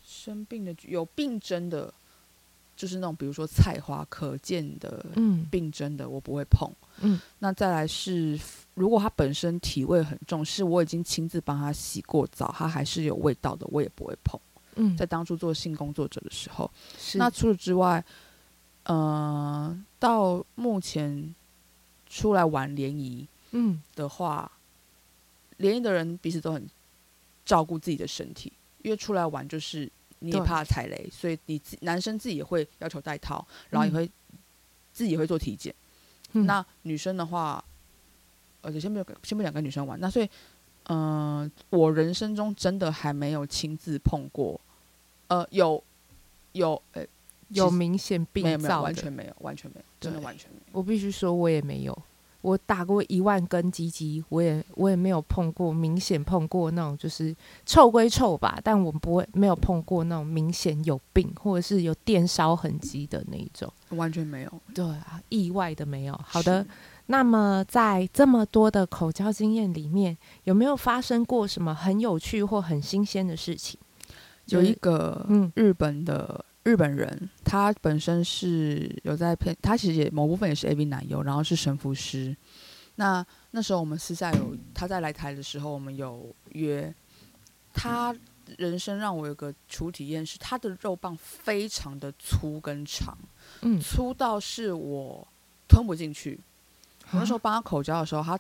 [0.05, 1.93] 生病的有病征的，
[2.77, 5.05] 就是那种比如说菜花可见的
[5.51, 6.69] 病征的，我不会碰。
[7.01, 8.39] 嗯，那再来是，
[8.75, 14.41] 如果他本身体味很重，是我已经亲自帮他洗过澡，他还是有味道的，我也不会碰。
[14.77, 17.19] 嗯，在当初做性工作者的时候，是。
[17.19, 18.03] 那除此之外，
[18.85, 21.35] 呃，到目前
[22.09, 23.83] 出来玩联谊，嗯。
[23.95, 24.51] 的话，
[25.57, 26.67] 联谊的人彼此都很
[27.45, 34.39] 照顾自己的身体，因为出来玩就是你也怕踩雷，所以你自男生自己也会要求戴套，然后也会、嗯、
[34.93, 35.75] 自己也会做体检、
[36.33, 36.45] 嗯。
[36.45, 37.65] 那女生的话，
[38.61, 40.29] 而且先不先不讲跟女生玩，那所以，
[40.85, 44.61] 嗯、呃，我人生中真的还没有亲自碰过。
[45.29, 45.83] 呃，有，
[46.53, 47.05] 有，呃，
[47.49, 50.79] 有明显病灶的，没有，没有，完全没有，完全没有，真的完全没有。
[50.79, 51.97] 我必须说，我也没有，
[52.43, 57.35] 我打过一万根鸡鸡，我也我也没有碰过明显碰过那种就是
[57.65, 64.53] 臭归臭吧，但我不会没有碰过那种明显有病或者是有电烧痕迹的那一种，完全没有。
[64.75, 66.21] 对啊，意外的没有。
[66.25, 66.65] 好的，
[67.07, 73.79] 那么在这么多的口交经验里面，有没有发生过什么很有趣或很新鲜的事情？
[74.47, 82.37] 有一个日本的日本人，嗯、他本身是有在片，他其实也某部分也是 AV 男优，然后是神父师。
[82.97, 86.93] 那那时候我们私下有他在来台的时候，我们有约。
[87.79, 88.17] 他
[88.57, 93.19] 人生让我有个初体验是，他的肉棒非常的粗跟长，
[93.61, 95.29] 嗯，粗到是我
[95.69, 96.41] 吞不进去。
[97.11, 98.39] 我那时候帮他口交的时候，他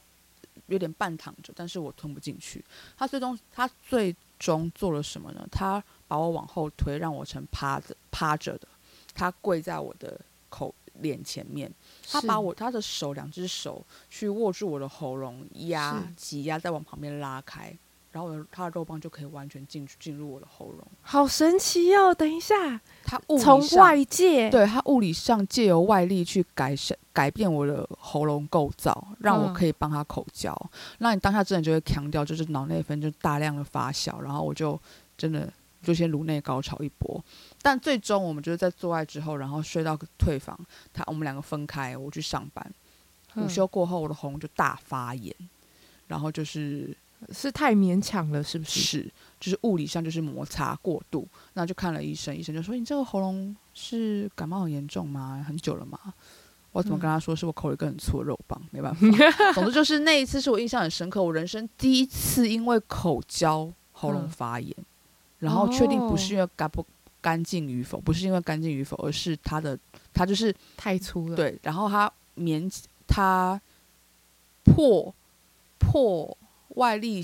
[0.69, 2.65] 有点半躺着，但是我吞不进去。
[2.97, 5.47] 他最终他最终做了什么呢？
[5.53, 8.69] 他把我往后推，让我成趴着趴着的。
[9.15, 11.73] 他跪在我的口脸前面，
[12.07, 17.75] 他把我他的手两只手去握住我的喉咙，压挤压，再往旁边拉开，
[18.13, 20.87] 然后我的他的肉棒就可以完全进进入我的喉咙。
[21.01, 22.15] 好神奇哦！
[22.15, 30.55] 等一下，他物理从外界对他物理上借由外力去改善改变我的喉咙构造，让我可以帮他口交。
[30.99, 34.79] 那、嗯、你当下真的就会强调，就是脑内分就大量的发酵，然后我就
[35.17, 35.51] 真的。
[35.87, 37.25] 就先颅内高潮一波，
[37.63, 40.59] 但最终我们就是在做爱之后，然后睡到退房，
[40.93, 42.73] 他我们两个分开，我去上班。
[43.37, 45.33] 午休过后，我的喉咙就大发炎，
[46.09, 46.97] 然后就是
[47.31, 48.81] 是太勉强了，是不是？
[48.81, 55.45] 是，就是物理上就是摩擦过度，那就看了医生，医生就说：“你这个喉咙是感冒很严重吗？
[55.47, 55.99] 很久了吗？”
[56.73, 57.35] 我怎么跟他说？
[57.37, 59.53] 是我口里一个很粗的肉棒，没办法。
[59.55, 64.75] 总之就是那一次是我印象很深刻，我人生第一次因为口交喉咙发炎。
[65.39, 66.85] 然后确定不是因为干不
[67.21, 69.79] 干净与否，不是因为干净与否，而是它的
[70.13, 71.37] 它就是太粗了。
[71.37, 72.71] 对，然后它勉
[73.07, 73.61] 他
[74.65, 75.15] 破
[75.79, 76.37] 破
[76.71, 77.23] 外力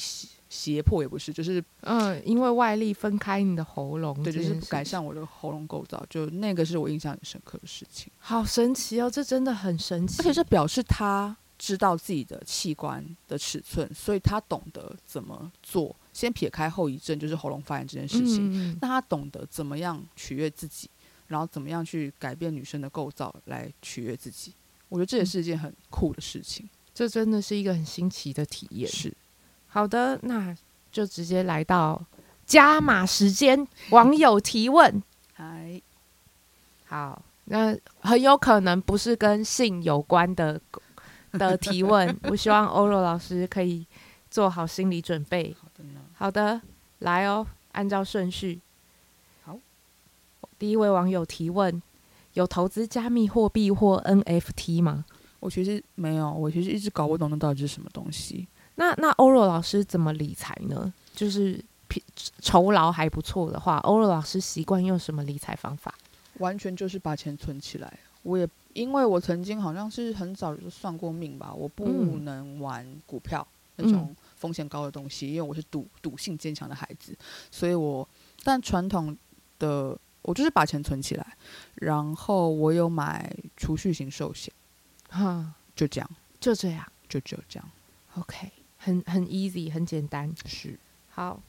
[0.49, 8.13] 胁迫也不是，就是嗯，因为外力分开你的喉咙，对，就是改善我的喉咙构造，就那个是我印象很深刻的事情。
[8.19, 15.95] 好神奇哦，这真的很神奇，而且这表示他知道自己的器官的尺寸，所以他懂得怎么做。
[16.13, 20.91] 先撇开后遗症，就是喉咙发炎这件事情，那、嗯、他懂得怎么样取悦自己，
[21.29, 24.53] 然后怎么样去改变女生的构造来取悦自己。
[24.89, 28.91] 我觉得这也是一件很酷的事情，这真的是一个很新奇的体验。
[28.91, 29.17] 是，
[29.69, 30.53] 好的，那
[30.91, 32.05] 就直接来到
[32.45, 35.01] 加码时间，网友提问。
[35.33, 35.81] 嗨，
[36.87, 40.61] 好，那很有可能不是跟性有关的
[41.33, 43.87] 的提问， 我希望欧若老师可以
[44.31, 45.55] 做好心理准备。
[46.15, 46.61] 好的，
[47.01, 47.47] 来哦。
[47.73, 48.61] 按照顺序。
[49.45, 49.59] 好，
[50.59, 51.83] 第一位网友提问：
[52.35, 55.05] 有投资加密货币或 NFT 吗？
[55.41, 58.47] 我其实没有，我其实一直搞不懂那到底是什么东西。
[58.75, 60.93] 那那欧若老师怎么理财呢？
[61.15, 61.63] 就是
[62.41, 65.95] 酬劳还不错的话，欧若老师习惯用什么理财方法？
[66.39, 67.93] 完全就是把钱存起来。
[68.23, 71.87] 我也因为我曾经好像是很早就算过命吧，我不
[72.21, 77.17] 能玩股票、嗯、那种风险高的东西，因为我是赌赌性坚强的孩子，
[77.51, 78.09] 所以我
[78.43, 79.17] 但传统
[79.59, 81.37] 的我就是把钱存起来，
[81.77, 84.53] 然后我有买储蓄型寿险，
[85.09, 87.71] 哈，就这样，就这样，就只有这样
[88.19, 90.79] ，OK，很很 easy，很简单，是
[91.11, 91.41] 好。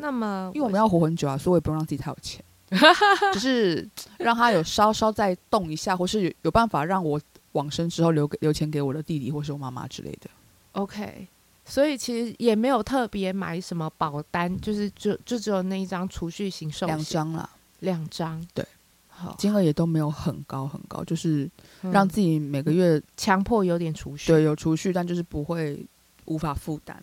[0.00, 2.44] 那么，因为我们要活很久啊，所以我也不用让自己太有钱。
[3.32, 7.20] 就是让他有稍稍再动一下，或是有有办法让我
[7.52, 10.28] 往生之后留给留钱给我的弟弟或是我妈妈之类的。
[10.72, 11.26] OK，
[11.64, 16.96] 所以其实也没有特别买什么保单，就是就就只有那一张储蓄型寿险。
[16.96, 17.50] 两张啦，
[17.80, 18.46] 两张。
[18.52, 18.64] 对，
[19.08, 21.50] 好，金额也都没有很高很高，就是
[21.80, 25.84] 让自己每个月强迫有点储蓄，对，有储蓄，但就是不会
[26.26, 27.02] 无法负担。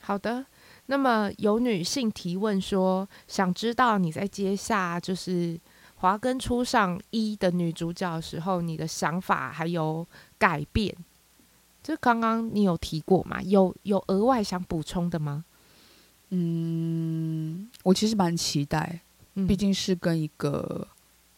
[0.00, 0.44] 好的。
[0.86, 5.58] 那么有女性提问说，想知道你在接下就是
[5.96, 10.06] 华根初上一的女主角的时候，你的想法还有
[10.38, 10.94] 改变？
[11.82, 13.40] 就刚刚你有提过嘛？
[13.42, 15.44] 有有额外想补充的吗？
[16.30, 19.00] 嗯，我其实蛮期待，
[19.46, 20.88] 毕竟是跟一个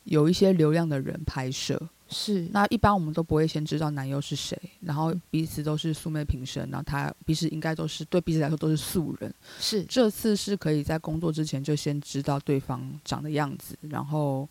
[0.04, 1.88] 有一些流量的人拍摄。
[2.08, 9.34] 是，那一般我们都不会先知道男优是谁，然后彼此都是素昧平生，然后他彼此应该都是对彼此来说都是素人。
[9.58, 14.48] 是，这次是可以在工作之前就先知道对方长的样子，然后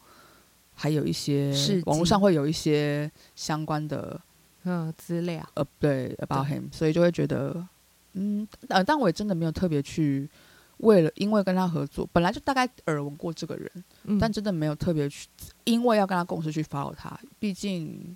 [0.74, 1.54] 还有一些
[1.86, 4.20] 网络上会有一些相关的
[4.63, 7.65] 嗯资料，呃，对，about him，所以就会觉得，
[8.13, 10.30] 嗯，呃，但我也真的没有特别去。
[10.78, 13.72] 为了，因为跟他合作，本来就大概耳闻过这个人，
[14.04, 15.28] 嗯，但真的没有特别去，
[15.64, 17.18] 因为要跟他共事去 follow 他。
[17.40, 18.16] 毕竟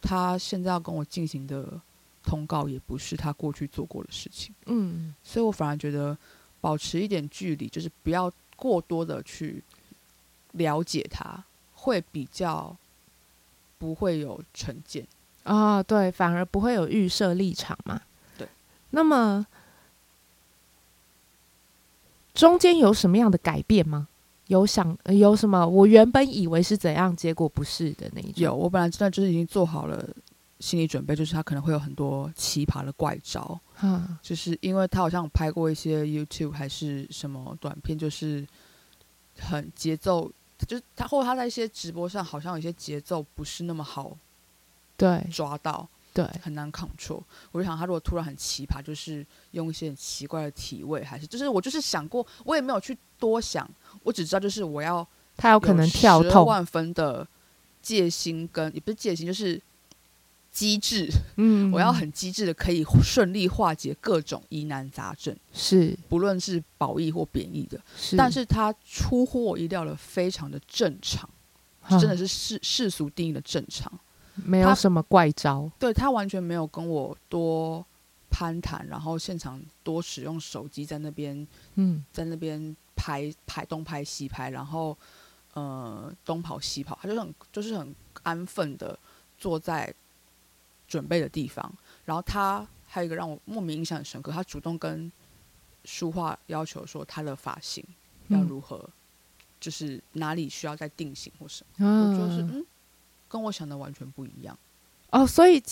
[0.00, 1.80] 他现在要跟我进行的
[2.22, 4.54] 通告，也不是他过去做过的事情。
[4.66, 6.16] 嗯，所以我反而觉得
[6.60, 9.62] 保持一点距离，就是不要过多的去
[10.52, 11.42] 了解他，
[11.74, 12.76] 会比较
[13.78, 15.04] 不会有成见
[15.42, 15.82] 啊。
[15.82, 18.00] 对，反而不会有预设立场嘛。
[18.38, 18.46] 对，
[18.90, 19.44] 那么。
[22.34, 24.08] 中间有什么样的改变吗？
[24.48, 25.66] 有想有什么？
[25.66, 28.34] 我原本以为是怎样，结果不是的那一种。
[28.36, 30.06] 有，我本来知道就是已经做好了
[30.60, 33.58] 心理准备，就是他可能会有很多奇葩的怪招。
[33.82, 38.46] 嗯，就是因为他好像拍过一些 YouTube 还是什么短片，就是
[39.38, 40.30] 很节奏，
[40.66, 44.16] 就是他或者他在一些直播上好像有些节奏不是那么好，
[44.96, 45.88] 对，抓到。
[46.14, 47.22] 对，很难 control。
[47.50, 53.68] 我就想，他如果突然很奇葩，就是用一些很奇怪的体位，还是就是我就是想过，我也没有去多想，
[54.02, 57.26] 我只知道就是我要他有可能跳痛万分的
[57.80, 59.60] 戒心跟，跟也不是戒心，就是
[60.50, 61.08] 机智。
[61.36, 67.80] 嗯， 我要很机智的可以顺利化解各种疑难杂症，是不论是褒义或贬义的。
[67.96, 71.26] 是，但是他出乎我意料的，非常的正常，
[71.98, 73.90] 真的是世世俗定义的正常。
[74.34, 77.84] 没有什么怪招，他对他完全没有跟我多
[78.30, 84.96] 攀谈，然后现场多使用手机在那边，嗯，在那边拍拍东拍西拍，然后
[85.52, 88.98] 呃东跑西跑，他就很就是很安分的
[89.36, 89.92] 坐在
[90.88, 91.70] 准备的地方。
[92.06, 95.12] 然后他还有一个让我莫名印象很深刻，他主动跟
[95.84, 97.84] 书画要求说他的发型
[98.28, 98.92] 要如何，嗯、
[99.60, 102.66] 就是哪里需要再定型或什么，嗯、我就是嗯。
[103.32, 104.58] 跟我想的完全不一样
[105.08, 105.62] 哦，所以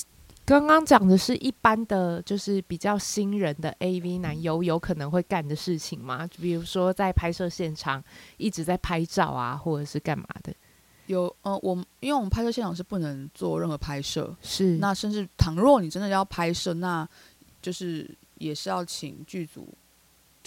[0.47, 6.27] 刚刚讲的是一般的，就是比较新人的 AV 男优有可能会干的事情吗？
[6.27, 8.03] 就比如说在拍摄现场
[8.39, 10.55] 一直在拍照啊，或者是干嘛的？
[11.07, 17.07] 有，呃，我因为我们拍摄现场是不能做任何拍摄，是那甚至倘若你真的要拍摄，那
[17.61, 19.69] 就是也是要请剧组。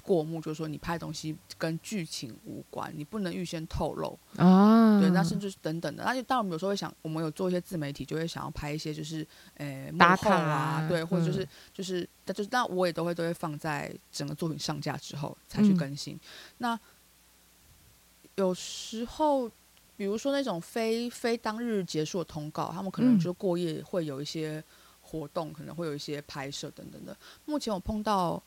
[0.03, 4.99] 过目就是说，你拍的东西跟剧情无关，你不能预先透露啊。
[4.99, 6.03] 对，那甚至是等等的。
[6.03, 9.25] 那就当然，我们有时候会想，我们有做一些自媒体，就会想要拍一些就是，
[9.55, 16.15] 呃，幕后啊，对，或者就是、嗯、就是，那就是那我也都会都会放在整个作品上架之后才去更新。
[16.15, 16.19] 嗯、
[16.57, 16.79] 那
[18.35, 19.49] 有时候，
[19.95, 24.61] 比如说那种非非当日结束的通告，他们可能就过夜会有一些
[24.99, 27.15] 活动，嗯、可能会有一些拍摄等等的。
[27.45, 28.43] 目前我碰到。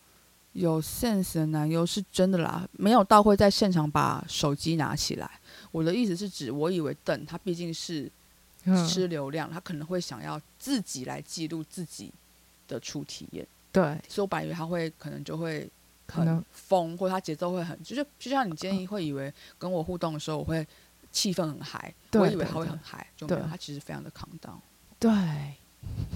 [0.57, 5.31] 有 sense 的男优是真的啦，没有到会在现场把手机拿起来。
[5.71, 8.11] 我的意思是指，我以为邓他毕竟是
[8.89, 12.11] 吃流量，他可能会想要自己来记录自己
[12.67, 13.47] 的初体验。
[13.71, 15.69] 对，所以我本来以为他会可能就会
[16.07, 20.67] 可能疯，或者他节奏会很，就是就像你今天会以为跟我互动的时候，我会
[21.13, 24.57] 气氛很嗨，我以为他会很嗨，就没有，他其实非常的 calm down。
[24.99, 25.13] 对，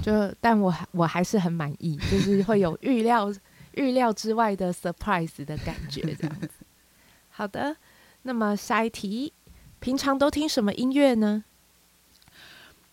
[0.03, 3.31] 就但我还我还是很满意，就是会有预料
[3.73, 6.51] 预料之外的 surprise 的感觉，这样子。
[7.31, 7.77] 好的，
[8.23, 9.33] 那么下一题，
[9.79, 11.45] 平常都听什么音乐呢？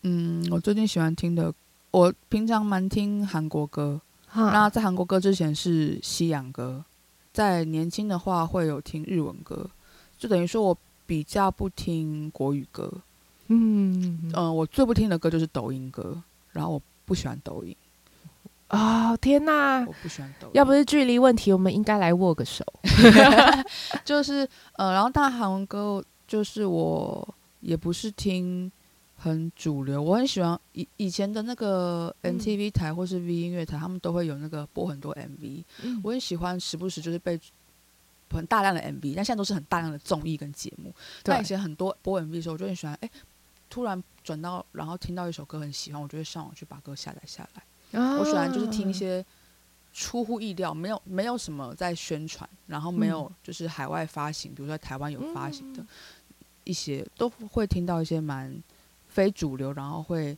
[0.02, 1.52] 嗯，我最近喜欢听的，
[1.90, 4.00] 我平常蛮听韩国歌。
[4.34, 6.84] 那在韩国歌之前是西洋歌，
[7.32, 9.68] 在年轻的话会有听日文歌，
[10.16, 12.92] 就等于说我比较不听国语歌。
[13.48, 16.22] 嗯嗯、呃，我最不听的歌就是抖音歌，
[16.52, 17.74] 然后我不喜欢抖音。
[18.70, 19.84] 哦天哪！
[19.86, 20.52] 我不喜欢抖音。
[20.54, 22.64] 要不是距离问题，我们应该来握个手。
[24.04, 28.70] 就是呃，然后但韩文歌就是我也不是听。
[29.20, 37.36] 很主流，我很喜欢以以前的那个 MTV 台或是 V 音乐台，嗯、他们都会有那个播很多 MV，、嗯、我很喜欢时不时就是被
[38.30, 40.94] 很大量的 MV，但现在都是很大量的综艺跟节目。
[41.24, 43.10] 对但以前很多播 MV 的时候，我就很喜欢，哎，
[43.68, 47.62] 突然转到然后听到一首歌很喜欢，我就会上网去把歌下载下来。
[47.92, 49.24] 啊、我喜欢就是听一些
[49.92, 55.84] 出乎意料，没有没有什么在宣传，然后没有就是海外发行，嗯、比如说台湾有发行的
[56.64, 58.60] 一些，嗯、都会听到一些蛮。
[59.10, 60.36] 非主流，然后会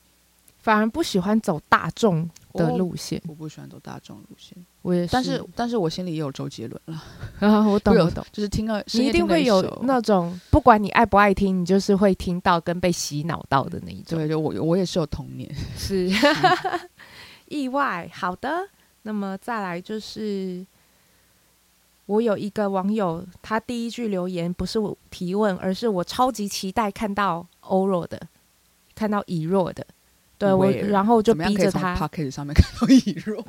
[0.58, 3.20] 反而不喜欢走大众的路线。
[3.26, 5.12] 我，我不喜欢走大众路线，我也是。
[5.12, 7.02] 但是，但是我心里也有周杰伦了。
[7.46, 8.24] 啊，我懂，我懂。
[8.32, 14.16] 就是听了，你一定会有那种，不管你爱不爱听，你就是会听到跟被洗脑到的那一种。
[14.16, 16.08] 对，就我，我也是有童年，是
[17.50, 18.10] 意外。
[18.12, 18.66] 好的，
[19.02, 20.64] 那么再来就是，
[22.06, 28.18] 我有一个网友，他第一句留言不是我提问，而是我超级期待看到欧若的。
[28.92, 29.86] 看到以若的，
[30.36, 31.96] 对我，然后就逼着他。
[31.96, 33.42] Podcast 上面看到以若，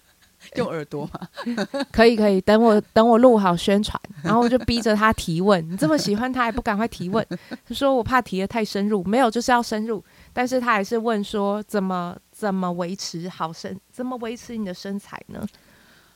[0.56, 1.26] 用耳朵吗？
[1.90, 5.66] 可以可以，等我等我录好宣传，然后我就逼着他提问。
[5.70, 7.26] 你这么喜欢他，还不赶快提问？
[7.66, 10.04] 他说我怕提的太深入，没有，就是要深入。
[10.34, 15.44] 但是他还是问说，怎么怎么维持好身，怎么维持你的身材呢？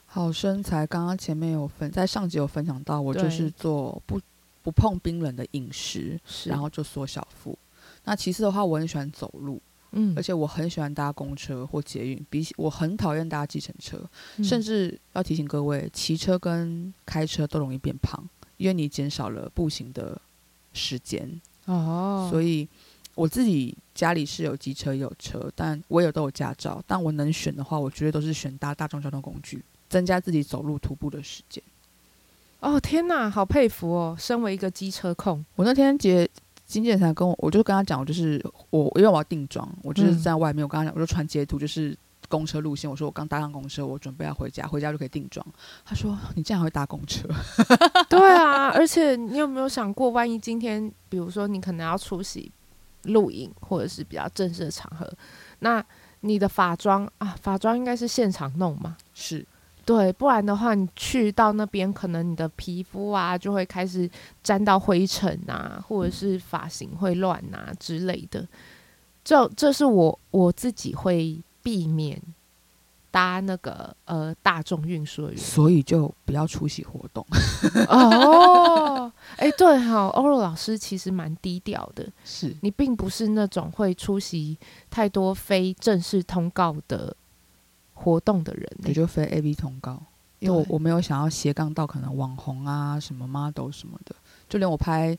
[0.06, 4.20] 好身材，刚刚前面有分，在上集有分享到，我就是做不
[4.62, 7.58] 不碰冰冷的饮食，然后就缩小腹。
[8.04, 9.60] 那其次的话，我很喜欢走路，
[9.90, 18.24] 嗯，而且我很喜欢搭公车或捷运，比起我很讨厌搭计程车，嗯、甚至要提醒各位，骑车跟开车都容易变胖，
[18.58, 20.22] 因为你减少了步行的
[20.72, 22.28] 时间哦。
[22.30, 22.68] 所以
[23.14, 31.62] 我自己家里是有机车有车，但我也都有驾照，但我能选的话，我绝对都是选搭大众交通工具，增加自己走路徒步的时间。
[32.60, 34.16] 哦天哪，好佩服哦！
[34.18, 36.28] 身为一个机车控，我那天结。
[36.64, 40.64] 经纪人才跟我，我就跟他讲，我就是我，因为我要定妆，我就是在外面。
[40.64, 41.94] 我跟他讲，我就传截图，就是
[42.30, 42.88] 公车路线。
[42.88, 45.46] 我说我刚搭上公车，我准备要回家，回家就可以定妆。
[45.84, 47.28] 他说：“你竟然会搭公车？”
[48.08, 52.50] 对啊，而且你有没有想过，万一今天，比如说你可能要出席
[53.04, 55.10] 录影，或者是比较正式的场合，
[55.60, 55.84] 那
[56.20, 58.96] 你的发妆啊，发妆应该是现场弄嘛？
[59.14, 59.46] 是。
[59.84, 64.08] 对，不然的话，你去到那边，可能你的皮肤啊就会开始
[64.40, 68.46] 沾到灰尘啊，或者是发型会乱啊之类的。
[69.24, 72.22] 这这是我我自己会避免
[73.12, 77.24] 搭那个呃大众运输的所以就不要出席活动。
[77.88, 84.58] 哦，哎，对哈，欧若老师其实蛮低调的， 是你并不是那种会出席
[84.90, 87.14] 太多非正式通告的。
[87.94, 90.02] 活动的人也就非 A B 通告，
[90.40, 94.16] 因为我我没有想要斜杠到可能网红啊什么 model 什么的，
[94.48, 95.16] 就连我拍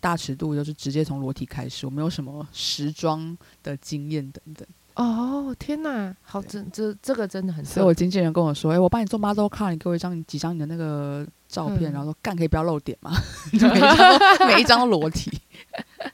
[0.00, 4.66] 大尺度就是直接从裸体开始，我没有什么时装的经验等等。
[4.94, 7.64] 哦天哪，好这这这个真的很。
[7.64, 13.12] 所以我经纪人跟我说：“哎、欸，我帮你做 model card，你给我一张几张你的那个照片，嗯、然后说干可以不要露点吗？
[13.52, 15.40] 每一张每一张都裸体。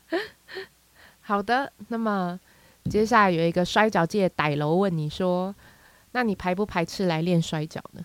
[1.22, 2.38] ”好的，那么
[2.90, 5.54] 接下来有一个摔跤界歹楼问你说。
[6.12, 8.02] 那你排不排斥来练摔跤呢？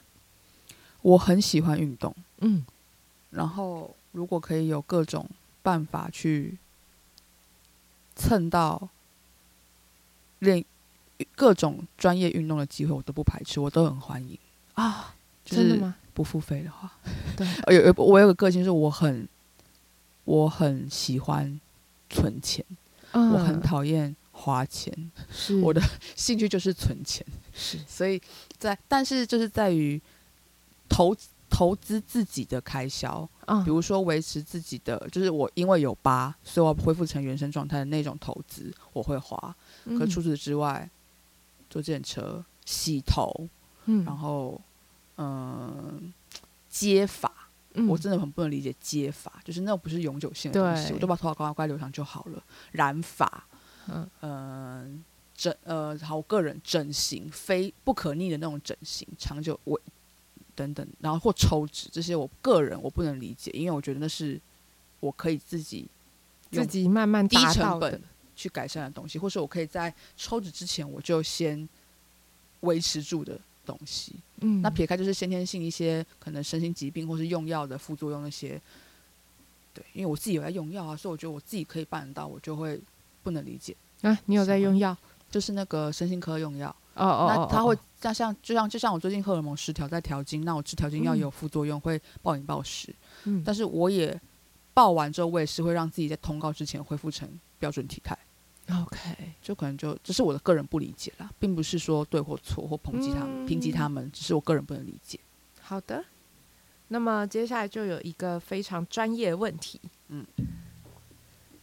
[1.01, 2.65] 我很喜欢运动，嗯，
[3.29, 5.25] 然后如果可以有各种
[5.61, 6.57] 办法去
[8.13, 8.89] 蹭到
[10.43, 10.63] 练
[11.35, 14.37] 各种专业运动的机会，我都不排斥，我都很欢迎
[14.75, 15.15] 啊！
[15.43, 15.95] 真的吗？
[16.13, 16.91] 不付费的话，
[17.35, 19.27] 对，有有我有个个性是我很
[20.25, 21.59] 我很喜欢
[22.09, 22.63] 存钱，
[23.11, 24.15] 嗯，我很讨厌。
[24.35, 24.91] 花钱
[25.31, 25.79] 是我的
[26.15, 28.19] 兴趣，就是存钱，是所以
[28.57, 30.01] 在但是就是在于
[30.89, 31.15] 投
[31.49, 39.55] 投资自己的开销，嗯，比如说维持自己的，就是我因为有疤，所以我要恢复成原生状态的那种投资，我会花。
[39.85, 40.89] 嗯，可除此之外，
[41.69, 43.47] 坐电车、洗头，
[43.85, 44.59] 嗯，然后
[45.17, 46.13] 嗯，
[46.69, 47.31] 接发，
[47.73, 52.43] 嗯、我真的很不能理解接发，就是那不是永久性的东西，我都把头发乖乖留长就好了。
[52.71, 53.45] 染发，
[53.87, 54.09] 嗯。
[54.19, 54.87] 呃，
[55.35, 59.77] 整呃，好，我个人整形非不可逆的那种整形，长久我
[60.53, 64.39] 等等，然后或抽脂这些，我个人我不能理解，因为我觉得那是
[64.99, 65.89] 我可以自己
[66.51, 67.99] 自己慢慢低成本
[68.35, 71.67] 去改善的东西，或是我可以在抽脂之前我就先
[72.61, 74.15] 维持住的东西。
[74.41, 78.61] 嗯，那撇开就是先天性一些可能身心疾病或是用药的副作用那些，
[79.73, 82.79] 对，因为我自己有在用药啊，所以我觉得我自己可以办得到，我就会
[83.21, 83.75] 不能理解。
[84.01, 84.95] 啊，你有在用药？
[85.31, 86.69] 就是那个身心科用药。
[86.95, 92.93] 哦哦，那他会哦那像就像就像我最近荷尔蒙失调在调经，那我吃调经药有副作用，会暴饮暴食。
[93.23, 94.19] 嗯，但是我也
[94.73, 97.27] 报完之后，我也是会让自己在通告之前恢复成
[97.63, 98.17] 标准体态。
[98.69, 98.97] OK，
[99.41, 105.17] 就可能就只是我的个人不理解啦，并不是说对或错或抨击他们、嗯抨击他们，只是我个人不能理解。
[105.61, 106.03] 好的。
[106.89, 109.79] 那么接下来就有一个非常专业的问题。
[110.09, 110.25] 嗯，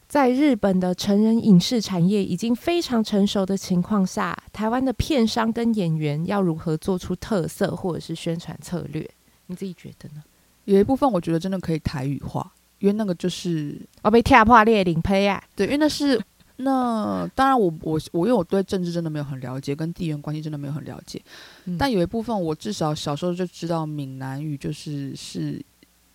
[0.08, 9.08] 在日本的成人影视产业已经非常成熟的情况下，台湾的片商跟演员要如何做出特色或者是宣传策略？
[9.46, 10.22] 你自己觉得呢？
[10.64, 15.42] 有一部分我觉得真的可以台语化，因为那个就是我被跳破裂领胚啊！
[15.54, 16.20] 对，因为那是
[16.56, 21.22] 那当然我我我因为我对政治真的没有很了解，跟地缘关系真的没有很了解，
[21.64, 21.78] 嗯。
[21.78, 25.62] 但有一部分我至少小时候就知道闽南语就是是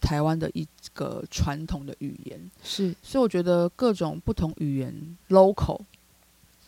[0.02, 5.82] 台湾的一个传统的语言，是，所以我觉得各种不同语言 local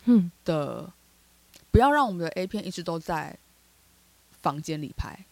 [0.06, 0.30] 嗯。
[0.44, 0.90] 的，
[1.70, 3.36] 不要让我们的 A 片一直都在
[4.42, 5.24] 房间里拍，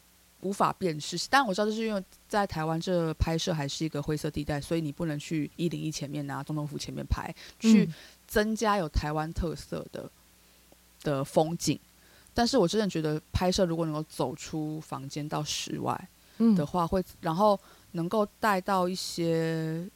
[0.43, 1.16] 无法辨识。
[1.30, 7.95] 但我知道这是因为在台湾这拍摄还是一个灰色地带，所以你不能去一零一前面啊、总统府前面拍，去嗯
[8.26, 10.11] 增加有台湾特色的
[11.03, 11.78] 的风景。
[12.34, 17.59] 但是我真的觉得拍摄如果能够走出房间到室外嗯的话，会然后
[17.93, 19.89] 能够带到一些，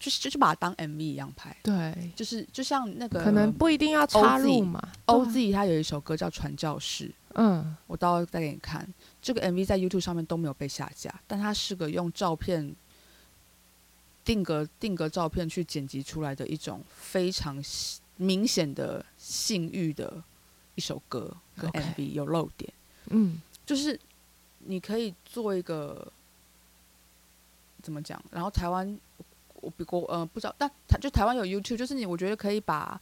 [0.00, 4.82] 就是就是把它当 MV 一样拍，对，就是就像那个可能不一定要插入嘛。
[5.06, 8.84] OZ 他有一首歌叫《传教士》，嗯我到时候再给你看。
[9.22, 12.74] 这个 MV 在 YouTube 上面都没有被下架，但它是个用照片
[14.24, 17.62] 定格定格照片去剪辑出来的一种非常
[18.16, 20.22] 明显的性欲的
[20.74, 22.72] 一首歌跟 MV 有漏点，
[23.10, 23.98] 嗯就是
[24.58, 26.10] 你可以做一个
[27.80, 28.22] 怎么讲？
[28.30, 28.98] 然后台湾
[29.54, 33.00] 我比过呃不知道，但台就台湾有 YouTube，就是你我觉得可以把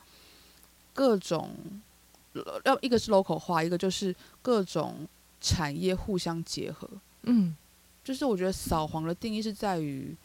[0.92, 1.54] 各种
[2.64, 5.06] 要一个是 local 化，一个就是各种
[5.40, 6.88] 产业互相结合。
[7.22, 7.56] 嗯。
[8.02, 10.16] 就是我觉得扫黄的定义是在于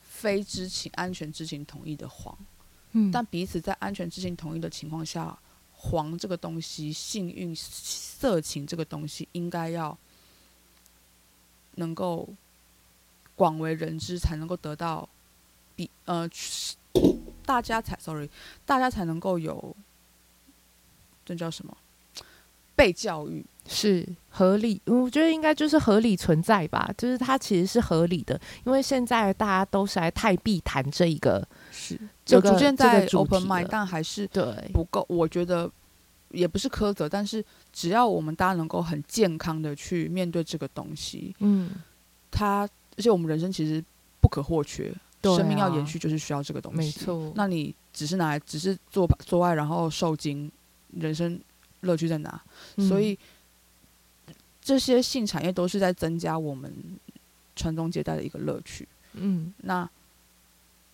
[0.00, 2.36] 非知情、安全知情同意的黄，
[2.92, 5.38] 嗯，但彼此在安全知情同意的情况下，
[5.74, 9.96] 黄这个东西、幸运、色情这个东西，应该要
[11.74, 12.26] 能够
[13.36, 15.06] 广为人知，才能够得到
[15.76, 16.28] 比呃
[17.44, 18.28] 大家才 sorry，
[18.64, 19.76] 大家才能够有
[21.24, 21.76] 这叫什么
[22.80, 23.44] 被教育。
[23.72, 35.06] 是合理，我觉得应该就是合理存在吧，就是它其实是合理的，因为现在大家都是来太避谈这一个，是这个有逐渐在 open 题 mind，了但还是对，不够。
[35.08, 35.70] 我觉得
[36.30, 41.70] 也不是苛责，但是只要我们大家能够很健康的去面对这个东西，嗯，
[42.28, 43.84] 它而且我们人生其实
[44.20, 46.78] 不可或缺，啊生命要延续就是需要这个东西。
[46.78, 50.50] 没错，那你只是拿来只是做做爱然后受精，
[50.98, 51.40] 人生
[51.80, 52.42] 乐趣在哪？
[52.76, 53.18] 嗯所以
[54.60, 56.72] 这些性产业都是在增加我们
[57.56, 58.86] 传宗接代的一个乐趣。
[59.14, 59.88] 嗯那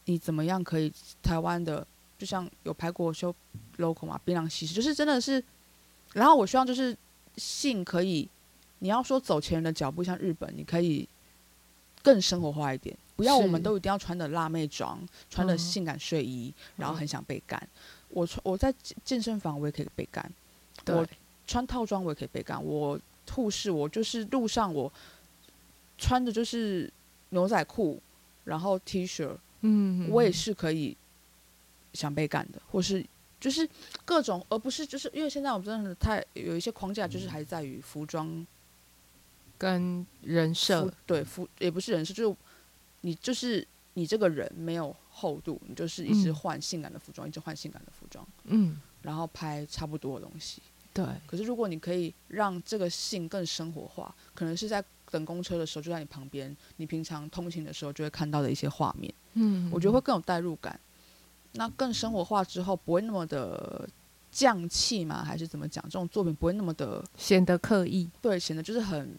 [0.06, 3.34] 你怎么样可以台湾的，就像有拍过修
[3.78, 5.42] local 嘛，槟榔西施，就是真的是。
[6.12, 6.96] 然后我希望就是
[7.36, 8.26] 性可以，
[8.78, 11.06] 你要说走前人的脚步，像日本，你可以
[12.02, 17.60] 更生活化一点，不要我们都一定要穿的辣妹装，穿的嗯性感睡衣，然后很想被干。
[18.08, 20.32] 我穿我在健健身房我也可以被干，
[20.86, 21.06] 我，
[21.46, 22.98] 穿套装我也可以被干，我
[23.30, 24.92] 护士我就是路上我
[25.98, 26.92] 穿的就是
[27.30, 28.00] 牛仔裤，
[28.44, 30.96] 然后 T 恤，嗯，我也是可以
[31.92, 33.04] 想被干的，或是
[33.40, 33.68] 就是
[34.04, 38.46] 各种，而不是就是因为现在我们真的太有一些框架，就是还在于服装
[39.58, 42.36] 跟人设，对服也不是人设，就是
[43.00, 46.34] 你就是你这个人没有厚度，你就是一直嗯。
[46.34, 50.62] 换性感的服装，一直换性感的服装，嗯，然后拍差不多的东西。
[50.96, 60.80] 对，可是如果你可以让这个性更生活化，可能是在等公车的时候就在你旁边，你平常通勤的时候就会看到的一些画面，嗯，我觉得会更有代入感。
[61.52, 63.88] 那更生活化之后，不会那么的
[64.30, 65.24] 匠气吗？
[65.24, 65.82] 还是怎么讲？
[65.84, 69.14] 这种作品不会那么的显得刻意，对，显得就是很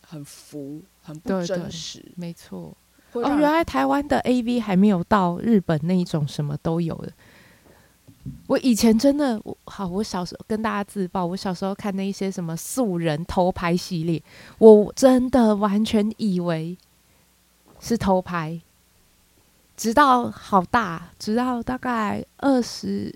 [0.00, 2.04] 很浮，很不真实。
[2.16, 2.76] 没错。
[3.12, 7.12] 哦，原来台湾的 AV 还没有到日本那一种什么都有的。
[8.46, 14.22] 我以前真的，我好，我小时候跟大家自爆，我小时候看那一些什么素人偷拍系列，
[14.58, 16.76] 我真的完全以为
[17.80, 18.58] 是偷拍，
[19.76, 23.14] 直到好大，直到大概二十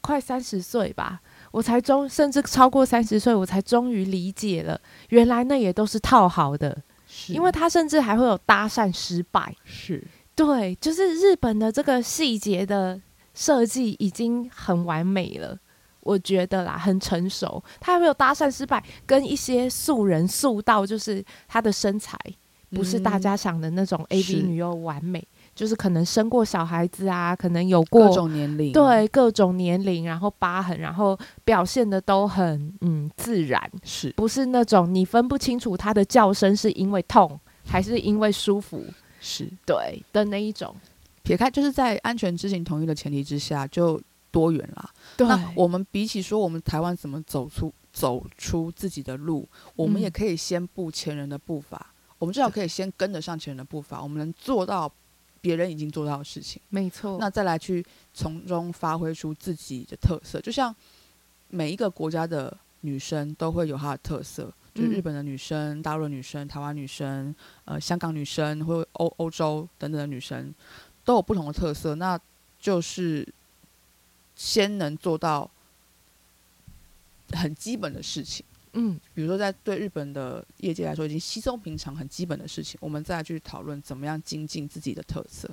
[0.00, 1.20] 快三十岁吧，
[1.50, 6.76] 我才终甚至超过三十岁，我才终于理解了，原来那也都是套好的，
[7.08, 7.32] 是。
[7.32, 10.04] 因为他甚至还会有搭讪失败，是。
[10.36, 13.00] 对，就是日本的这个细节的。
[13.38, 15.56] 设计已经很完美了，
[16.00, 17.62] 我觉得啦，很成熟。
[17.78, 22.18] 他还没有搭讪失败，跟一些素人素到，就是他的身材
[22.70, 34.10] 不是大家想的那种 A B 女优完美，嗯、就是可能生过小孩子啊，可能有过各种年龄，对各种年龄，然后疤痕，然后表现的都很嗯自然，是。
[34.16, 38.84] 不是那种你分不清楚他的叫声是因为痛还是因为舒服，
[39.20, 39.48] 是。
[39.64, 40.74] 对的那一种。
[41.28, 44.00] 撇开就是在安全知情同意的前提之下，就
[44.30, 44.90] 多元啦。
[45.18, 51.76] 那我们比起说我们台湾怎么走出走出自己的路，我们也可以先步前人的步伐。
[51.76, 54.90] 嗯、我们至少可以先跟得上前人的步伐，我们能做到
[55.42, 56.62] 别人已经做到的事情。
[56.70, 57.18] 没错。
[57.20, 60.74] 那再来去从中发挥出自己的特色，就像
[61.48, 67.34] 每一个国家的女生都会有她的特色，就是日本的女生、大陆的女生、台湾女生、
[67.66, 70.54] 呃香港女生或欧欧洲等等的女生。
[71.08, 72.20] 都有不同的特色，那
[72.60, 73.26] 就是
[74.36, 75.50] 先能做到
[77.32, 78.44] 很基本的事情，
[78.74, 85.48] 嗯，比如说在对日本的业界来说已经稀松平常、很基本的事情，我们再来去讨论怎么样精进自己的特色。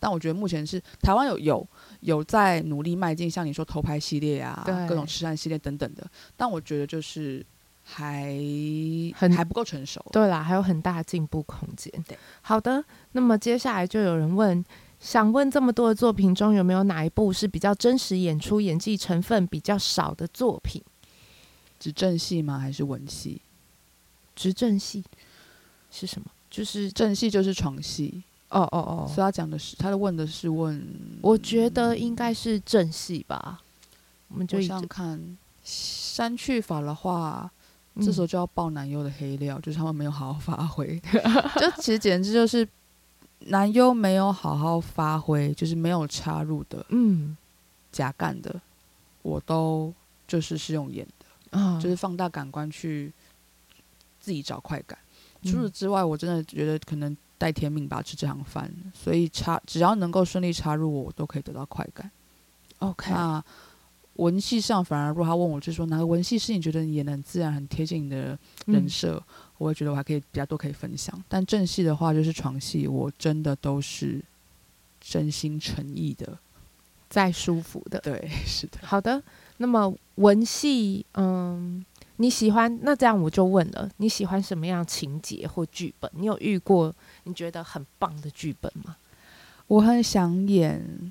[0.00, 1.64] 但我觉得目前是台湾有有
[2.00, 6.04] 有在努力迈进，像你说头牌系列啊，各种慈善系列等等的，
[6.36, 7.46] 但我觉得就是
[7.92, 8.32] 还
[9.16, 10.04] 很还不够成熟。
[10.12, 11.92] 对啦，还有很大的进步空间。
[12.06, 12.84] 对，好的。
[13.12, 14.64] 那么接下来就有人问，
[15.00, 20.80] 想问这么多的作品中，有没有哪一部是比较真实演出、演技成分比较少的作品？
[21.80, 22.58] 执政戏吗？
[22.58, 23.40] 还是文戏？
[24.36, 25.02] 执政戏
[25.90, 26.28] 是什么？
[26.48, 28.22] 就是正戏就是床戏。
[28.50, 30.86] 哦哦哦，所以他讲的是，他的问的是问，
[31.22, 33.60] 我觉得应该是正戏吧。
[34.28, 37.50] 我们就想看删去法的话。
[37.96, 40.98] 这时候就要爆男优的黑料，嗯、就是他们没有好好发挥，
[41.60, 42.66] 就其实简直就是
[43.46, 47.36] 男优没有好好发挥，就是没有插入的，嗯，
[47.90, 48.60] 假干的，
[49.22, 49.92] 我都
[50.28, 53.12] 就是是用演的，啊、就是放大感官去
[54.20, 54.96] 自己找快感。
[55.42, 62.10] 嗯、除此之外，我真的觉得可能带天命吧，吃这行饭，所以插只要能够顺利插入我，我都可以得到快感。
[62.78, 63.44] OK，那。
[64.20, 69.22] 文戏上反而，如果他问我，就是说哪个文戏是你觉得你演的很自然、很贴近你的人设，嗯、
[69.58, 71.18] 我会觉得我还可以比较多可以分享。
[71.26, 74.22] 但正戏的话，就是床戏，我真的都是
[75.00, 76.38] 真心诚意的，
[77.08, 77.98] 在舒服的。
[78.00, 78.78] 对， 是的。
[78.82, 79.22] 好的，
[79.56, 81.84] 那么文戏，嗯，
[82.16, 82.78] 你喜欢？
[82.82, 86.10] 那这样我就问了，你喜欢什么样情节或剧本？
[86.14, 86.94] 你有遇过
[87.24, 88.96] 你觉得很棒的剧本吗？
[89.66, 91.10] 我很想演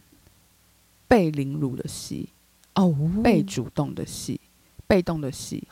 [1.07, 2.29] 被凌辱的戏。
[2.75, 4.39] 哦，被主动的戏，
[4.87, 5.67] 被动的戏，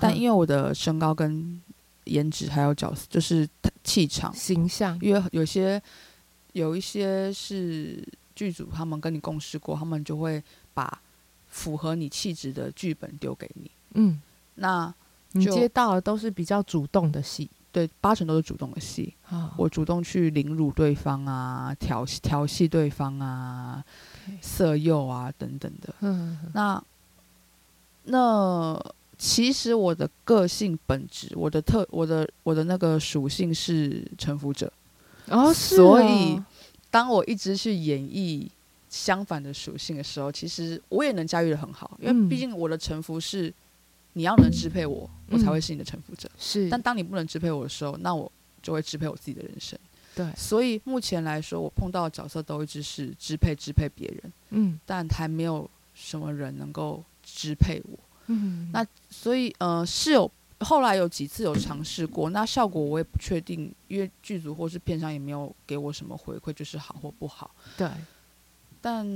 [0.00, 1.60] 但因为我的身高跟
[2.04, 3.48] 颜值还有角色，就是
[3.82, 4.32] 气场。
[4.34, 5.82] 形象，因为有些
[6.52, 10.42] 有一些是剧组他们跟你共事过，他们就会
[10.74, 11.00] 把
[11.48, 13.70] 符合你气质的剧本丢给你。
[13.94, 14.20] 嗯，
[14.54, 14.92] 那
[15.32, 19.12] 你接到的都是比较主动的戏，对，八成都是主动的戏。
[19.56, 23.82] 我主动去凌辱对方啊，调调戏对方啊。
[24.40, 25.94] 色诱啊，等等的。
[26.00, 26.82] 嗯，那
[28.04, 34.72] 那其实我的个性本质，我的特，我的我的那个属性是臣服者。
[35.28, 35.76] 哦，是。
[35.76, 36.42] 所以，
[36.90, 38.48] 当我一直去演绎
[38.90, 43.52] 相反的属性的时候，其实我也能驾驭的很好，因为毕竟我的臣服是
[44.14, 46.28] 你要能支配我，我才会是你的臣服者。
[46.36, 46.68] 是。
[46.68, 49.78] 但当你不能支配我的时候，那我就会支配我自己的人生。
[50.14, 67.88] 对，所以目前来说，我碰到的角色都一直是支配支配别人，嗯，但还没有什么人能够支配我，嗯，那所以呃是有后来有几次有尝试过，那效果我也不确定，因为剧组或是片商也没有给我什么回馈，就是好或不好，对，
[68.80, 69.06] 但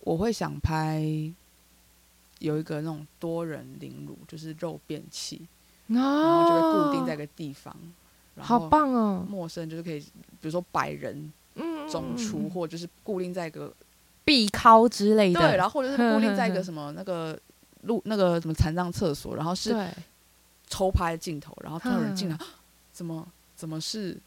[0.00, 1.04] 我会想拍
[2.38, 5.46] 有一个那种多人凌辱，就是肉便器，
[5.88, 7.76] 哦，然后就会固定在一个地方。
[8.38, 9.26] 好棒哦！
[9.28, 11.32] 陌生就是可以，比如说百人
[11.88, 13.72] 总出，嗯、或者就是固定在一个
[14.24, 17.38] 壁靠之类的，对，然后或者是 固定在一个什么那个
[17.82, 19.76] 路那个什么残障厕所，然后是
[20.68, 22.38] 抽拍镜头，然后突然有人进来，
[22.92, 24.18] 怎么怎么是？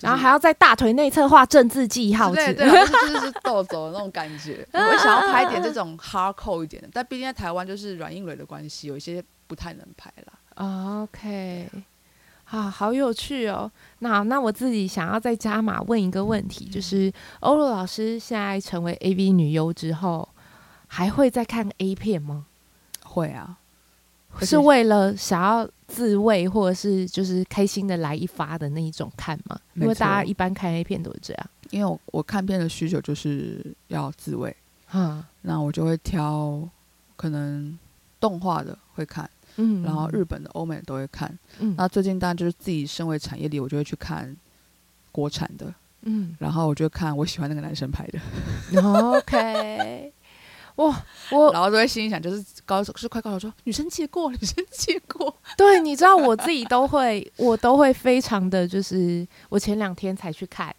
[0.00, 4.66] 然后还要在大腿内侧画政治记号，对对，就是 是豆走的那种感觉。
[4.72, 11.02] 我会想要拍点这种 hardcore 一点的，但毕竟在台湾就是软硬蕊的关系，有一些不太能拍了。
[11.02, 11.68] OK，
[12.50, 13.70] 好，好有趣哦。
[14.00, 20.28] 那那我自己想要再加码问一个问题，嗯、就是欧罗老师现在成为 AV 女优之后，
[20.88, 22.46] 还会再看 A 片吗？
[23.04, 23.56] 会啊。
[24.42, 29.56] 是为了想要自慰，或者是就是开心的来一发的那一种看吗？
[29.74, 31.50] 因为大家一般看 A 片都是这样。
[31.70, 34.56] 因为我我看片的需求就是要自慰，
[34.92, 36.68] 嗯，那我就会挑
[37.14, 37.78] 可能
[38.18, 44.36] 动画的会看，嗯，然后日本的、欧美的都会看，嗯，那最近当然就是自己身为产业里，我就会去看
[45.12, 45.72] 国产的，
[46.02, 48.18] 嗯，然后我就看我喜欢那个男生拍的
[48.82, 50.12] ，OK。
[50.76, 55.36] 哇，我然后都会心里想，就是高手是快高手说女生借过，女生借过。
[55.58, 60.74] 对，你知道我自己都会， 我都会非常的就是，我前两天才去看，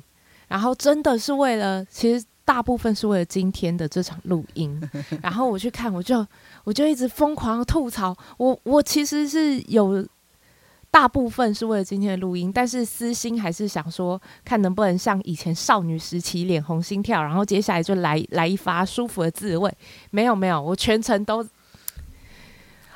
[0.48, 4.81] 然后真的是为了，其实大部分是为了今天的这场录音，
[5.23, 6.27] 然后我去看，我就
[6.65, 10.07] 我就一直疯狂的吐槽，我我其实是有。
[10.89, 19.71] 大部分是为了今天的录音，但是私心还是想说，看能不能像以前少女时期脸红心跳，然后接下来就来来一发舒服的自慰。
[20.11, 21.43] 没有没有，我全程都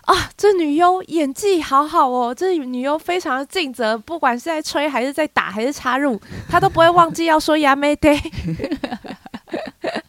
[0.06, 6.18] 啊，这女优演技好好哦，这女优非常的尽责，不管是在吹还是在打还是插入，
[6.48, 8.18] 她都不会忘记要说やめて，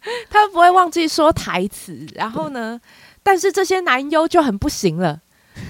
[0.30, 2.06] 她都不会忘记说台词。
[2.14, 2.80] 然后呢，
[3.22, 5.20] 但是这些男优就很不行了，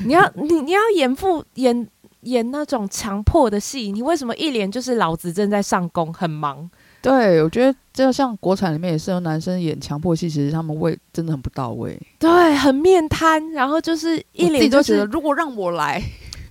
[0.04, 1.88] 你要 你你要演副演。
[2.22, 6.68] 演那种强迫的戏，你为什么一脸就是老子正在上工，很忙？
[7.00, 16.02] 对，我觉得就像国产里面也是有男生演强迫戏，其实他们位真的很不到位，对，很面瘫，然后就是一脸、就觉得如果让我来，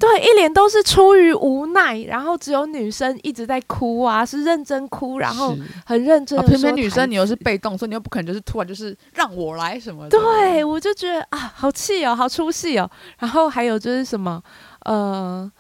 [0.06, 6.40] 对，一脸都是出于无奈，然后只有女生一直在哭啊，是认真哭，然后很认真。
[6.46, 10.10] 偏偏女生你又是被动，所以你又不可能就是突然就是让我来什么的。
[10.10, 12.90] 对，我就觉得啊，好气哦，好出戏哦。
[13.20, 14.42] 然后还有就是什么，
[14.86, 15.52] 呃。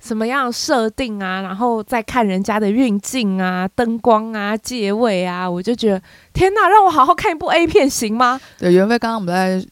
[0.00, 1.42] 什么样设定啊？
[1.42, 6.00] 然后再看人家的运镜啊、灯光啊、借位啊，我就觉得
[6.32, 6.68] 天哪！
[6.68, 8.40] 让我好好看一部 A 片行吗？
[8.60, 9.68] 对，袁飞刚刚我们在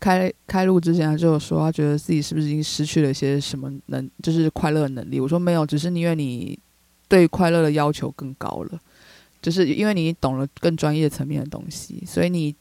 [0.00, 5.20] 开开录之前，他就说，他觉得自己是不是已经失去了一些什么能，就是快乐的能力。
[5.20, 6.58] 我说没有，只是因为你
[7.06, 8.80] 对快乐的要求更高了，
[9.40, 12.56] 就是因为你懂了更专业层面的东西，所以你。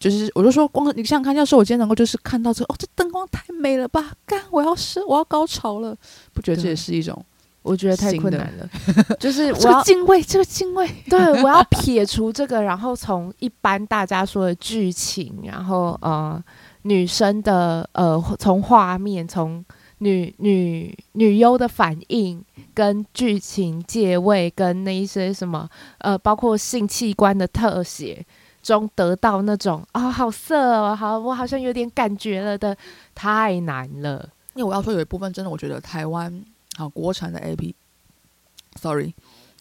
[0.00, 4.12] 就是，我就说，光你想想看，要是我今天能够就是看到这，哦，这灯光太美了吧！
[4.24, 5.92] 干，我要是我要高潮了，
[6.32, 7.20] 不觉得这也是一种？
[7.62, 8.70] 我觉得太困难了。
[9.18, 16.40] 就是我要敬畏这个敬畏，对， 我要撇除这个，然后从一般大家说的剧情，然后呃，
[16.82, 19.64] 女生的呃，从画面，从
[19.98, 25.68] 女女女优的反应，跟剧情借位，跟那一些什么
[25.98, 28.24] 呃，包括性器官的特写。
[28.60, 32.76] 中得到那种啊、好色哦，好，我好像有点感觉了的，
[33.14, 34.28] 太难了。
[34.54, 36.44] 因为我要说有一部分真的，我觉得台湾
[36.76, 39.14] 啊，国产的 A V，sorry，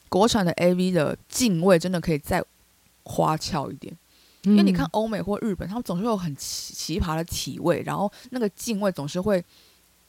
[0.10, 2.44] 国产的 A V 的镜位真的可以再
[3.04, 3.96] 花俏一点。
[4.44, 9.44] 嗯、因为你看欧美或日本，他们总是有很奇奇葩的体位，然后那个镜位总是会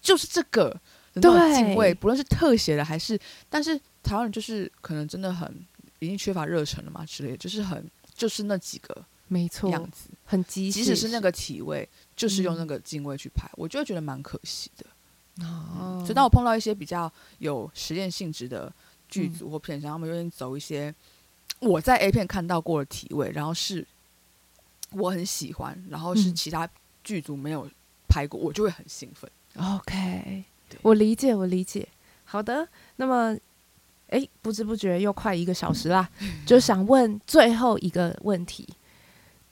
[0.01, 0.74] 就是这个
[1.14, 3.18] 对镜位，不论是特写的还是，
[3.49, 5.53] 但是台湾人就是可能真的很
[5.99, 7.85] 已经缺乏热忱了嘛之类的，就是很。
[8.18, 15.47] 就是那几个，没错，样子很机械，即使是那个体位，就是用那个镜位去拍，嗯、我就会觉得蛮可惜的。
[15.47, 17.09] 哦，所以当我碰到一些比较
[17.39, 18.72] 有实验性质的
[19.09, 20.93] 剧组或片商，嗯、他们愿意走一些
[21.61, 23.87] 我在 A 片看到过的体位，然后是
[24.93, 26.68] 我很喜欢，然后是其他
[27.05, 27.68] 剧组没有
[28.09, 29.30] 拍过，嗯、我就会很兴奋。
[29.57, 30.45] OK，
[30.82, 31.86] 我理解，我理解。
[32.24, 33.36] 好的，那么。
[34.11, 36.09] 哎，不知不觉又快一个小时啦，
[36.47, 38.66] 就想问最后一个问题：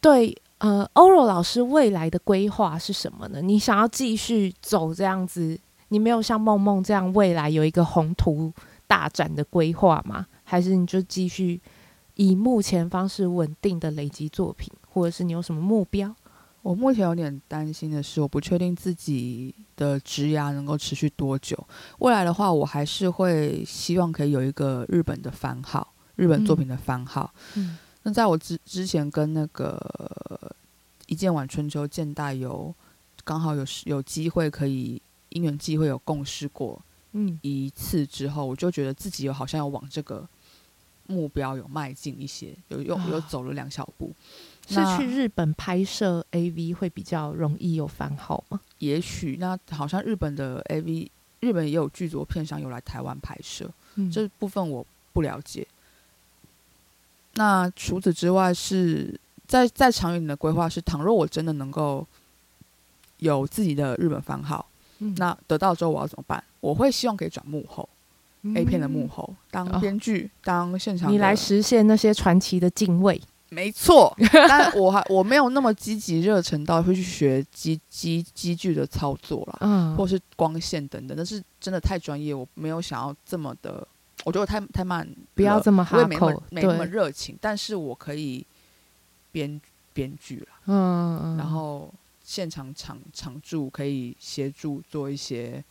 [0.00, 3.42] 对，呃，欧若老师未来的规划是什么呢？
[3.42, 5.60] 你想要继续走这样子？
[5.88, 8.50] 你没有像梦梦这样未来有一个宏图
[8.86, 10.26] 大展的规划吗？
[10.42, 11.60] 还是你就继续
[12.16, 16.14] 以目前方式稳定的累积作品，或者是你有什么目标？
[16.62, 21.56] 我目前有点担心的是，我不确定自己的职涯能够持续多久。
[22.00, 27.32] 未来的话，我还是会希望可以有一个日本的番号，日本作品的番号。
[27.54, 29.78] 嗯，那在我之之前跟那个
[31.06, 32.74] 一见晚春秋见大有
[33.24, 40.28] 刚好有有机会可以因缘际会有共事过，嗯，一次之后，我就觉得自己有好像要往这个
[41.08, 44.12] 目标有迈进一些，有有有走了两小步。
[44.68, 48.60] 是去日本拍摄 AV 会比较容易有番号吗？
[48.78, 55.64] 也许，那好像日本的 AV，日本也有剧组片商有来台湾拍摄，嗯，这部分我不了解。
[57.34, 62.04] 那除此之外是，是在在长远的规划是，倘若我真的能够
[63.18, 66.42] 有自己的日本番号，嗯，那得到之后我要怎么办？
[66.58, 67.95] 我会希望可以转幕后、嗯、
[68.54, 73.20] A 片的幕后，当编剧、哦，当现场，你来实现那些传奇的敬畏。
[73.48, 83.86] 没错，但 我还我没有那么积极热忱到会去学机机机具的操作啦，嗯，或是光线等等，但是真的太专业，我没有想要这么的。
[84.24, 87.38] 我觉得我太太慢，不要这么哈口，没那么热情。
[87.40, 88.44] 但是我可以
[89.30, 89.60] 编
[89.92, 91.92] 编剧了，嗯嗯，然后
[92.24, 95.62] 现场场场助可以协助做一些，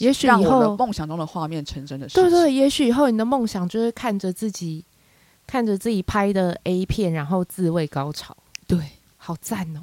[0.00, 2.24] 也许以后的梦想中的画面成真的事情。
[2.24, 4.84] 对对，也许以后你的梦想就是看着自己
[5.46, 8.36] 看着自己拍的 A 片，然后自慰高潮。
[8.66, 8.78] 对，
[9.16, 9.80] 好赞哦！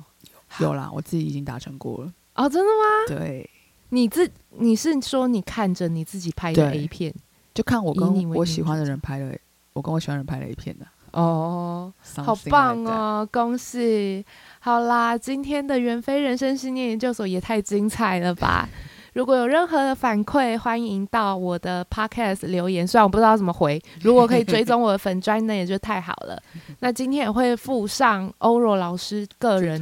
[0.59, 2.11] 有啦，我自己已经达成过了。
[2.35, 3.19] 哦，真的吗？
[3.19, 3.49] 对，
[3.89, 7.13] 你自你是说你看着你自己拍的 A 片？
[7.53, 9.37] 就看我跟我喜欢的人拍的，
[9.73, 14.23] 我跟我喜欢的人拍了一片的哦，好棒哦恭喜！
[14.59, 18.69] 好啦，今天的元非人生信念研究所也太精彩了吧！
[19.17, 22.85] 如果有任何的反馈，欢迎到我的 podcast 留言。
[22.85, 26.39] 虽然我不知道怎么回， 如果可以追踪我的粉砖，那也就太好了。
[26.81, 29.81] 那今天也会附上欧若老师个人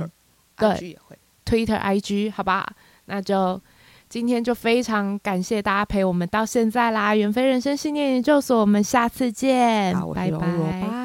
[0.57, 0.87] Twitter,
[1.45, 2.65] 对 Twitter IG，好吧？
[3.07, 3.61] 那就。
[4.07, 7.15] 今天就非常感谢大家陪我们到现在啦！
[7.15, 11.04] 远飞人生信念研究所，我们下次见，拜拜。